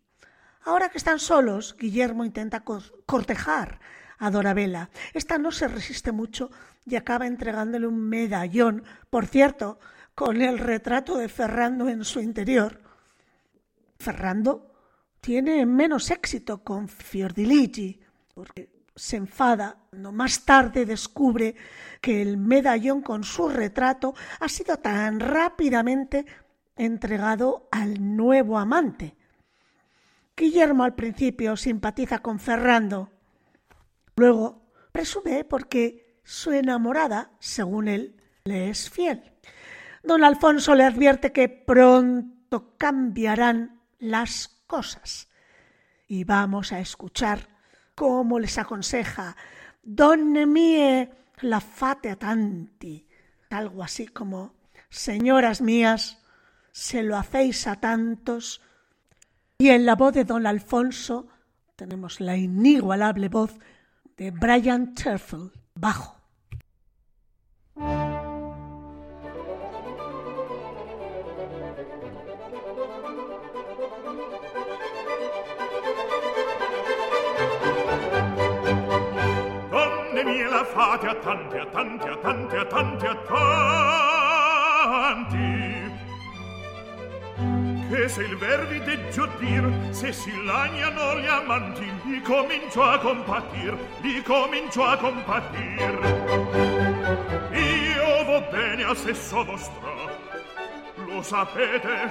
Ahora 0.65 0.89
que 0.89 0.99
están 0.99 1.21
solos, 1.21 1.77
Guillermo 1.79 2.25
intenta 2.25 2.65
cor- 2.65 3.05
cortejar 3.07 3.79
a. 4.27 4.91
Esta 5.13 5.39
no 5.39 5.51
se 5.51 5.69
resiste 5.69 6.13
mucho 6.13 6.51
y 6.87 6.97
acaba 6.97 7.27
entregándole 7.27 7.87
un 7.87 8.01
medallón, 8.09 8.85
por 9.11 9.27
cierto, 9.27 9.79
con 10.15 10.41
el 10.41 10.59
retrato 10.59 11.17
de 11.17 11.29
Ferrando 11.29 11.89
en 11.89 12.05
su 12.05 12.21
interior. 12.21 12.81
Ferrando 13.99 14.73
tiene 15.21 15.65
menos 15.67 16.11
éxito 16.11 16.63
con 16.63 16.89
Fiordiligi, 16.89 18.01
porque 18.35 18.71
se 18.95 19.17
enfada, 19.17 19.79
no 19.93 20.13
más 20.13 20.45
tarde 20.45 20.87
descubre 20.87 21.55
que 22.01 22.23
el 22.23 22.37
medallón 22.37 23.03
con 23.03 23.25
su 23.25 23.49
retrato 23.49 24.15
ha 24.41 24.49
sido 24.49 24.77
tan 24.79 25.19
rápidamente 25.21 26.27
entregado 26.77 27.69
al 27.73 28.17
nuevo 28.17 28.59
amante. 28.59 29.17
Guillermo 30.37 30.85
al 30.85 30.95
principio 30.95 31.57
simpatiza 31.57 32.19
con 32.19 32.39
Ferrando, 32.39 33.11
luego 34.17 34.71
presume 34.93 35.45
porque 35.45 36.21
su 36.25 36.53
enamorada, 36.53 37.33
según 37.39 37.89
él, 37.89 38.17
le 38.45 38.71
es 38.71 38.91
fiel. 38.91 39.33
Don 40.03 40.25
Alfonso 40.25 40.75
le 40.75 40.85
advierte 40.85 41.33
que 41.33 41.49
pronto 41.49 42.77
cambiarán 42.77 43.81
las 43.99 44.63
cosas. 44.67 45.29
Y 46.07 46.25
vamos 46.25 46.73
a 46.73 46.81
escuchar 46.81 47.49
cómo 47.95 48.39
les 48.39 48.59
aconseja 48.59 49.37
Donne 49.83 50.47
mie 50.47 51.11
la 51.41 51.61
fate 51.61 52.17
tanti, 52.17 53.07
algo 53.51 53.83
así 53.83 54.07
como 54.07 54.55
Señoras 54.95 55.61
mías, 55.61 56.23
se 56.71 57.03
lo 57.03 57.17
hacéis 57.17 57.67
a 57.67 57.81
tantos. 57.81 58.63
Y 59.59 59.71
en 59.71 59.87
la 59.87 59.97
voz 59.97 60.15
de 60.15 60.25
don 60.25 60.47
Alfonso 60.47 61.27
tenemos 61.75 62.21
la 62.21 62.37
inigualable 62.37 63.29
voz 63.29 63.59
de 64.17 64.31
Brian 64.31 64.95
Turfel, 64.95 65.51
bajo. 65.75 66.15
La 80.51 80.65
fate 80.65 81.09
a 81.09 81.15
tanti, 81.21 81.59
a 81.59 81.67
tanti. 85.27 85.64
Che 87.95 88.09
se 88.09 88.25
il 88.25 88.37
verbi 88.37 88.81
deggio 88.81 89.25
dir, 89.39 89.71
se 89.91 90.13
si 90.13 90.33
lagnano 90.45 91.21
gli 91.21 91.27
amanti, 91.27 91.89
li 92.07 92.21
comincio 92.23 92.83
a 92.83 92.99
compatir, 92.99 93.79
li 94.01 94.21
comincio 94.21 94.83
a 94.83 94.97
compatir. 94.97 95.93
Io 97.53 98.25
vo 98.25 98.41
bene 98.51 98.83
al 98.83 98.97
sesso 98.97 99.45
vostro, 99.45 100.11
lo 101.07 101.23
sapete, 101.23 102.11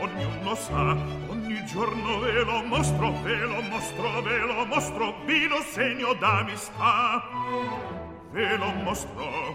ognuno 0.00 0.54
sa, 0.56 0.96
ogni 1.28 1.64
giorno 1.66 2.18
ve 2.18 2.42
lo 2.42 2.62
mostro, 2.64 3.12
ve 3.22 3.36
lo 3.36 3.60
mostro, 3.62 4.22
ve 4.22 4.38
lo 4.38 4.64
mostro, 4.66 5.14
vino 5.24 5.60
segno 5.70 6.14
d'amistà, 6.14 7.22
ve 8.32 8.56
lo 8.56 8.72
mostro, 8.82 9.54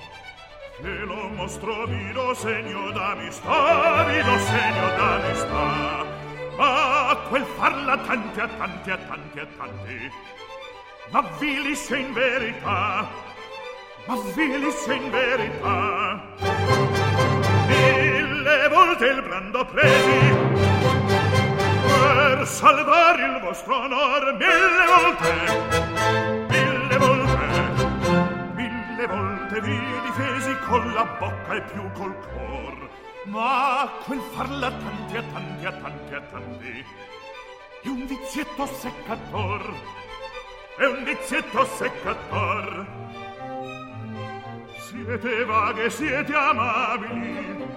ve 0.81 1.05
lo 1.05 1.29
mostro, 1.35 1.85
vino 1.85 2.33
segno 2.33 2.91
d'amistà, 2.91 4.03
vino 4.05 4.37
segno 4.39 4.87
d'amistà. 4.97 6.05
Ma 6.57 7.17
quel 7.29 7.45
farla 7.57 7.97
tanti 7.97 8.39
a 8.39 8.47
tanti 8.47 8.91
a 8.91 8.97
tanti 8.97 9.39
a 9.39 9.47
tanti, 9.57 10.11
ma 11.11 11.23
vilisce 11.39 11.97
in 11.97 12.13
verità, 12.13 13.07
ma 14.05 14.15
vilisce 14.35 14.93
in 14.93 15.11
verità. 15.11 16.21
Mille 17.67 18.67
volte 18.69 19.05
il 19.05 19.21
brando 19.21 19.65
presi 19.65 20.35
per 21.85 22.47
salvare 22.47 23.25
il 23.25 23.39
vostro 23.41 23.75
onor, 23.83 24.33
mille 24.33 24.85
volte, 24.93 25.31
mille 26.49 26.97
volte, 26.97 27.45
mille 28.55 29.07
volte 29.07 29.61
vi 29.61 29.79
difesi 30.05 30.30
con 30.71 30.93
la 30.93 31.03
bocca 31.19 31.55
e 31.55 31.61
più 31.63 31.91
col 31.91 32.17
cor. 32.17 32.89
Ma 33.25 33.91
quel 34.05 34.21
farla 34.31 34.71
tanti 34.71 35.17
a 35.17 35.23
tanti 35.23 35.65
a 35.65 35.71
tanti 35.73 36.13
a 36.13 36.21
tanti. 36.21 36.85
È 37.83 37.87
un 37.89 38.05
vizietto 38.07 38.65
seccator, 38.65 39.73
è 40.77 40.85
un 40.85 41.03
vizietto 41.03 41.65
seccator. 41.65 42.85
Siete 44.77 45.43
vaghe, 45.43 45.89
siete 45.89 46.33
amabili, 46.33 47.67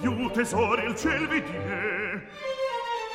più 0.00 0.30
tesori 0.32 0.84
il 0.84 0.96
ciel 0.96 1.28
vi 1.28 1.42
die, 1.42 2.28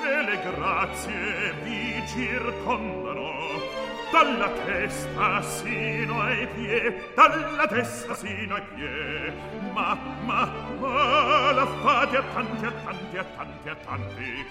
e 0.02 0.24
le 0.24 0.42
grazie 0.42 1.54
vi 1.62 2.04
circondano, 2.08 3.79
dalla 4.12 4.50
testa 4.66 5.42
sino 5.42 6.22
ai 6.22 6.48
piedi, 6.48 7.02
dalla 7.16 7.68
testa 7.68 8.16
sino 8.16 8.56
ai 8.56 8.64
piedi. 8.74 9.34
Ma, 9.74 9.98
ma, 10.24 10.52
ma, 10.80 11.52
la 11.52 11.66
fate 11.66 12.18
a 12.18 12.24
tanti, 12.34 12.66
a 12.66 12.72
tanti, 12.72 13.18
a 13.18 13.24
tanti, 13.24 13.70
a 13.70 13.76
tanti, 13.76 14.46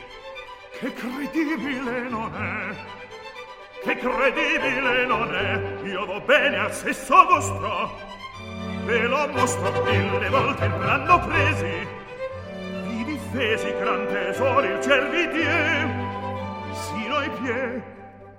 che 0.78 0.92
credibile 0.92 2.08
non 2.08 2.34
è, 2.34 3.84
che 3.84 3.96
credibile 3.96 5.06
non 5.06 5.34
è, 5.34 5.86
io 5.86 6.06
vo 6.06 6.20
bene 6.20 6.58
al 6.58 6.72
sesso 6.72 7.24
vostro, 7.24 7.90
ve 8.84 9.06
lo 9.06 9.28
mostro 9.28 9.82
mille 9.82 10.28
volte 10.28 10.64
il 10.64 10.72
brando 10.72 11.18
presi, 11.20 11.86
vi 12.86 13.04
difesi 13.04 13.72
gran 13.78 14.06
tesori 14.06 14.68
il 14.68 14.80
ciel 14.82 15.08
vi 15.08 15.28
die, 15.28 16.06
sino 16.72 17.16
ai 17.16 17.30
pie, 17.30 17.82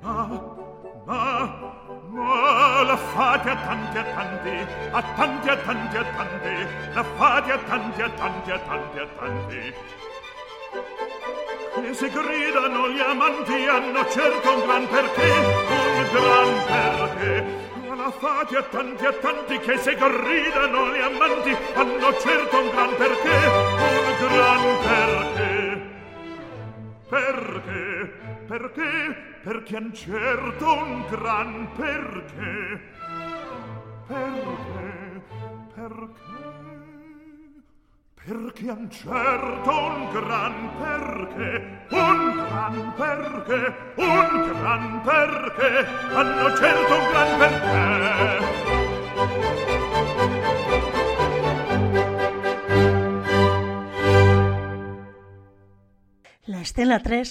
ma, 0.02 0.68
ma, 1.10 1.74
ma, 2.12 2.84
la 2.84 2.96
fate 2.96 3.50
a 3.50 3.56
tanti, 3.56 3.98
a 3.98 4.04
tanti, 4.04 4.50
a 4.92 5.02
tanti, 5.02 5.50
a 5.50 5.58
tanti, 5.58 5.98
a 5.98 6.04
tanti, 6.04 6.68
la 6.94 7.04
fate 7.04 7.52
a 7.52 7.58
tanti, 7.58 8.02
a 8.02 8.10
tanti, 8.10 8.52
a 8.52 8.60
tanti, 8.60 9.00
a 9.00 9.08
tanti. 9.18 9.74
E 11.82 11.94
se 11.94 12.10
gridano 12.10 12.90
gli 12.90 13.00
amanti 13.00 13.66
hanno 13.66 14.08
certo 14.10 14.54
un 14.54 14.62
gran 14.68 14.88
perché, 14.88 15.32
un 15.32 16.10
gran 16.14 16.50
perché. 16.68 17.68
La 17.96 18.12
fate 18.12 18.58
a 18.58 18.64
tanti 18.64 19.06
a 19.06 19.14
tanti 19.14 19.58
che 19.60 19.78
se 19.78 19.96
gridano 19.96 20.94
gli 20.94 21.02
amanti 21.02 21.58
hanno 21.74 22.18
certo 22.20 22.60
un 22.60 22.70
gran 22.70 22.96
perché, 22.96 23.38
un 23.90 24.28
gran 24.28 24.64
perché. 24.86 25.82
Perché? 27.10 28.14
Perché? 28.48 29.29
Perché 29.44 29.78
han 29.78 29.94
certo 29.94 30.74
un 30.74 31.06
gran 31.10 31.70
perché. 31.76 32.82
Perché? 34.08 35.22
Perché? 35.74 36.50
Perché 38.26 38.70
han 38.70 38.92
certo 38.92 39.72
un 39.72 40.10
gran 40.12 40.70
perché, 40.78 41.86
un 41.90 42.36
gran 42.36 42.94
perché, 42.96 43.76
un 43.96 44.52
gran 44.60 45.02
perché, 45.02 45.88
hanno 46.14 46.56
certo 46.58 46.94
un 46.94 47.08
gran 47.10 47.38
perché. 47.40 48.90
La 56.46 56.60
escena 56.60 57.00
3, 57.00 57.24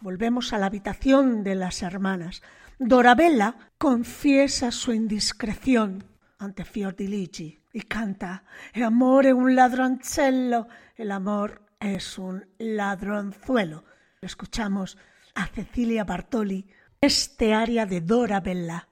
volvemos 0.00 0.52
a 0.52 0.58
la 0.58 0.66
habitación 0.66 1.44
de 1.44 1.54
las 1.54 1.82
hermanas. 1.82 2.42
Dorabella 2.78 3.56
confiesa 3.78 4.70
su 4.70 4.92
indiscreción 4.92 6.04
ante 6.38 6.64
Fiordiligi 6.64 7.60
y 7.72 7.82
canta 7.82 8.44
«E 8.72 8.82
amore 8.82 9.32
un 9.32 9.54
ladroncello, 9.54 10.66
el 10.96 11.12
amor 11.12 11.62
es 11.78 12.18
un 12.18 12.46
ladronzuelo». 12.58 13.84
Escuchamos 14.20 14.98
a 15.34 15.46
Cecilia 15.46 16.04
Bartoli 16.04 16.66
este 17.00 17.54
aria 17.54 17.86
de 17.86 18.00
Dorabella. 18.00 18.89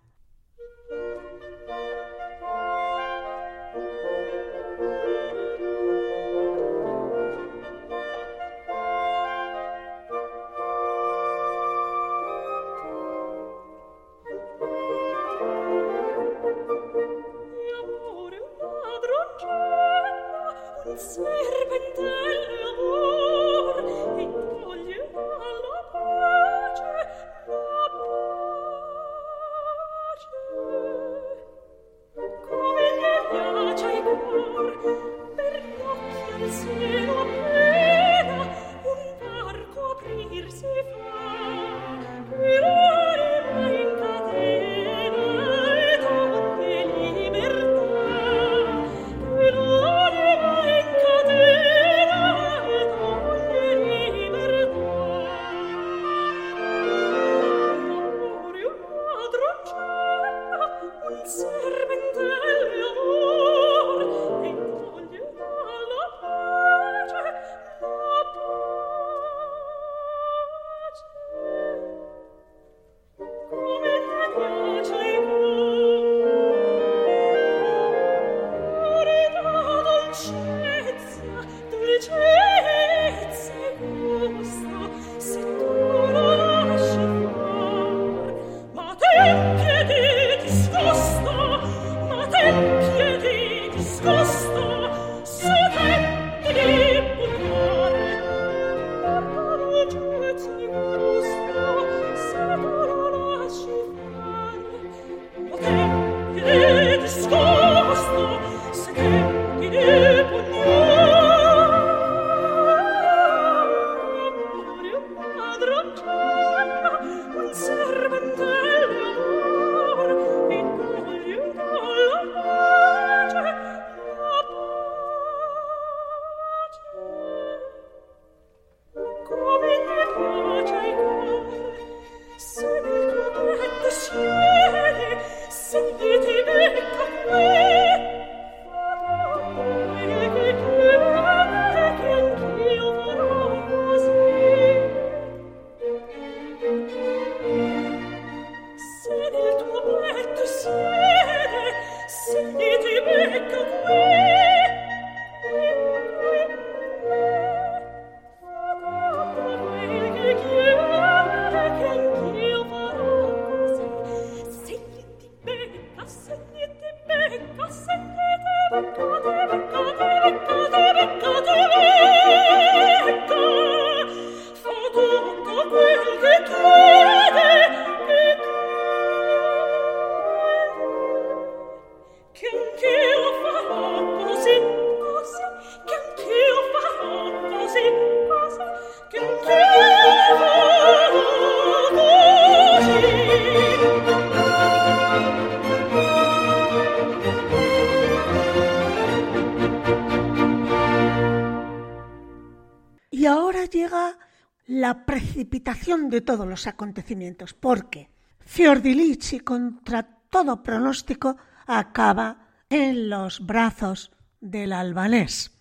De 206.18 206.22
todos 206.22 206.48
los 206.48 206.66
acontecimientos, 206.66 207.54
porque 207.54 208.10
Fiordilici, 208.40 209.38
contra 209.38 210.02
todo 210.02 210.64
pronóstico, 210.64 211.36
acaba 211.64 212.48
en 212.68 213.08
los 213.08 213.46
brazos 213.46 214.10
del 214.40 214.72
albanés. 214.72 215.52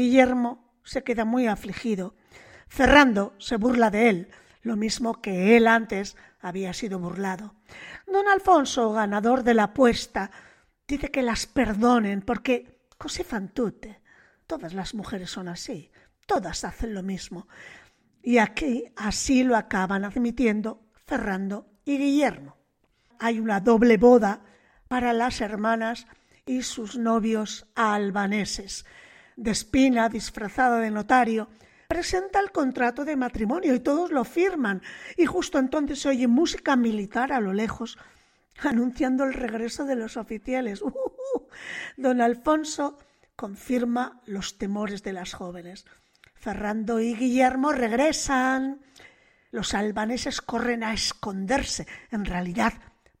Guillermo 0.00 0.74
se 0.82 1.04
queda 1.04 1.24
muy 1.24 1.46
afligido. 1.46 2.16
Ferrando 2.66 3.34
se 3.38 3.56
burla 3.56 3.90
de 3.90 4.08
él, 4.08 4.28
lo 4.62 4.76
mismo 4.76 5.22
que 5.22 5.56
él 5.56 5.68
antes 5.68 6.16
había 6.40 6.72
sido 6.72 6.98
burlado. 6.98 7.54
Don 8.06 8.26
Alfonso, 8.26 8.92
ganador 8.92 9.44
de 9.44 9.54
la 9.54 9.64
apuesta, 9.64 10.32
dice 10.88 11.12
que 11.12 11.22
las 11.22 11.46
perdonen 11.46 12.22
porque 12.22 12.80
così 12.98 13.22
fan 13.22 13.48
tutte. 13.50 14.00
Todas 14.48 14.74
las 14.74 14.92
mujeres 14.92 15.30
son 15.30 15.46
así, 15.46 15.92
todas 16.26 16.64
hacen 16.64 16.94
lo 16.94 17.04
mismo. 17.04 17.46
Y 18.22 18.38
aquí 18.38 18.84
así 18.96 19.44
lo 19.44 19.56
acaban 19.56 20.04
admitiendo 20.04 20.82
Ferrando 21.06 21.66
y 21.84 21.98
Guillermo. 21.98 22.56
Hay 23.18 23.40
una 23.40 23.60
doble 23.60 23.96
boda 23.96 24.42
para 24.88 25.12
las 25.12 25.40
hermanas 25.40 26.06
y 26.46 26.62
sus 26.62 26.96
novios 26.96 27.66
albaneses. 27.74 28.84
Despina, 29.36 30.08
disfrazada 30.08 30.78
de 30.78 30.90
notario, 30.90 31.48
presenta 31.88 32.40
el 32.40 32.52
contrato 32.52 33.04
de 33.04 33.16
matrimonio 33.16 33.74
y 33.74 33.80
todos 33.80 34.10
lo 34.10 34.24
firman. 34.24 34.82
Y 35.16 35.26
justo 35.26 35.58
entonces 35.58 36.00
se 36.00 36.08
oye 36.08 36.28
música 36.28 36.76
militar 36.76 37.32
a 37.32 37.40
lo 37.40 37.52
lejos, 37.52 37.98
anunciando 38.62 39.24
el 39.24 39.32
regreso 39.32 39.84
de 39.84 39.96
los 39.96 40.16
oficiales. 40.16 40.82
Don 41.96 42.20
Alfonso 42.20 42.98
confirma 43.34 44.20
los 44.26 44.58
temores 44.58 45.02
de 45.02 45.12
las 45.12 45.32
jóvenes. 45.32 45.86
Ferrando 46.40 47.00
y 47.00 47.14
Guillermo 47.14 47.70
regresan. 47.70 48.80
Los 49.50 49.74
albaneses 49.74 50.40
corren 50.40 50.82
a 50.82 50.94
esconderse, 50.94 51.86
en 52.10 52.24
realidad, 52.24 52.72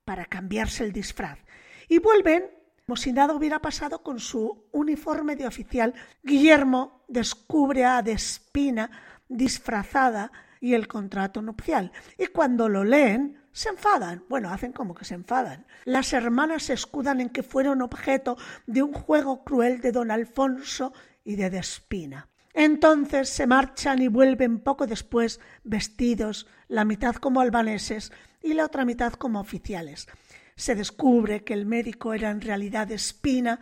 para 0.06 0.24
cambiarse 0.24 0.84
el 0.84 0.92
disfraz. 0.92 1.38
Y 1.86 1.98
vuelven 1.98 2.44
como 2.86 2.96
si 2.96 3.12
nada 3.12 3.34
hubiera 3.34 3.60
pasado 3.60 4.02
con 4.02 4.20
su 4.20 4.64
uniforme 4.72 5.36
de 5.36 5.46
oficial. 5.46 5.94
Guillermo 6.22 7.04
descubre 7.08 7.84
a 7.84 8.00
Despina 8.00 8.90
disfrazada 9.28 10.32
y 10.58 10.72
el 10.72 10.88
contrato 10.88 11.42
nupcial. 11.42 11.92
Y 12.16 12.28
cuando 12.28 12.70
lo 12.70 12.84
leen, 12.84 13.38
se 13.52 13.68
enfadan. 13.68 14.24
Bueno, 14.30 14.50
hacen 14.50 14.72
como 14.72 14.94
que 14.94 15.04
se 15.04 15.14
enfadan. 15.14 15.66
Las 15.84 16.14
hermanas 16.14 16.62
se 16.64 16.72
escudan 16.72 17.20
en 17.20 17.28
que 17.28 17.42
fueron 17.42 17.82
objeto 17.82 18.38
de 18.66 18.82
un 18.82 18.94
juego 18.94 19.44
cruel 19.44 19.82
de 19.82 19.92
don 19.92 20.10
Alfonso 20.10 20.94
y 21.22 21.36
de 21.36 21.50
Despina. 21.50 22.29
Entonces 22.52 23.28
se 23.28 23.46
marchan 23.46 24.02
y 24.02 24.08
vuelven 24.08 24.58
poco 24.58 24.86
después 24.86 25.40
vestidos, 25.64 26.46
la 26.68 26.84
mitad 26.84 27.14
como 27.16 27.40
albaneses 27.40 28.12
y 28.42 28.54
la 28.54 28.64
otra 28.64 28.84
mitad 28.84 29.12
como 29.12 29.40
oficiales 29.40 30.08
se 30.60 30.74
descubre 30.74 31.42
que 31.42 31.54
el 31.54 31.64
médico 31.64 32.12
era 32.12 32.30
en 32.30 32.42
realidad 32.42 32.92
Espina 32.92 33.60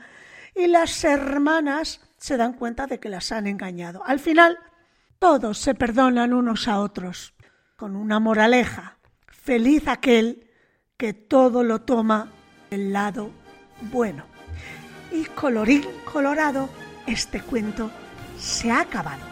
y 0.54 0.66
las 0.66 1.04
hermanas 1.04 2.00
se 2.16 2.36
dan 2.36 2.54
cuenta 2.54 2.88
de 2.88 2.98
que 2.98 3.08
las 3.08 3.30
han 3.30 3.46
engañado. 3.46 4.02
Al 4.04 4.18
final, 4.18 4.58
todos 5.20 5.58
se 5.58 5.76
perdonan 5.76 6.34
unos 6.34 6.66
a 6.66 6.80
otros, 6.80 7.34
con 7.76 7.94
una 7.94 8.18
moraleja. 8.18 8.98
Feliz 9.28 9.86
aquel 9.86 10.50
que 10.96 11.12
todo 11.12 11.62
lo 11.62 11.82
toma 11.82 12.32
del 12.68 12.92
lado 12.92 13.30
bueno. 13.92 14.24
Y 15.12 15.24
colorín 15.26 15.84
colorado, 16.04 16.68
este 17.06 17.40
cuento 17.40 17.92
se 18.38 18.70
ha 18.70 18.80
acabado. 18.80 19.22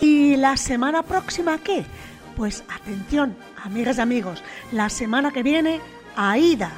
¿Y 0.00 0.36
la 0.36 0.56
semana 0.56 1.02
próxima 1.02 1.58
qué? 1.58 1.84
Pues 2.36 2.62
atención, 2.68 3.36
amigas 3.64 3.98
y 3.98 4.00
amigos, 4.00 4.42
la 4.72 4.88
semana 4.88 5.32
que 5.32 5.42
viene, 5.42 5.80
Aida 6.16 6.72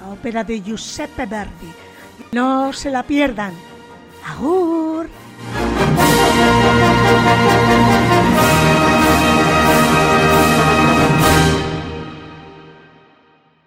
la 0.00 0.12
ópera 0.12 0.44
de 0.44 0.62
Giuseppe 0.62 1.26
Verdi. 1.26 1.72
No 2.32 2.72
se 2.72 2.90
la 2.90 3.02
pierdan. 3.02 3.52
¡Agur! 4.26 5.08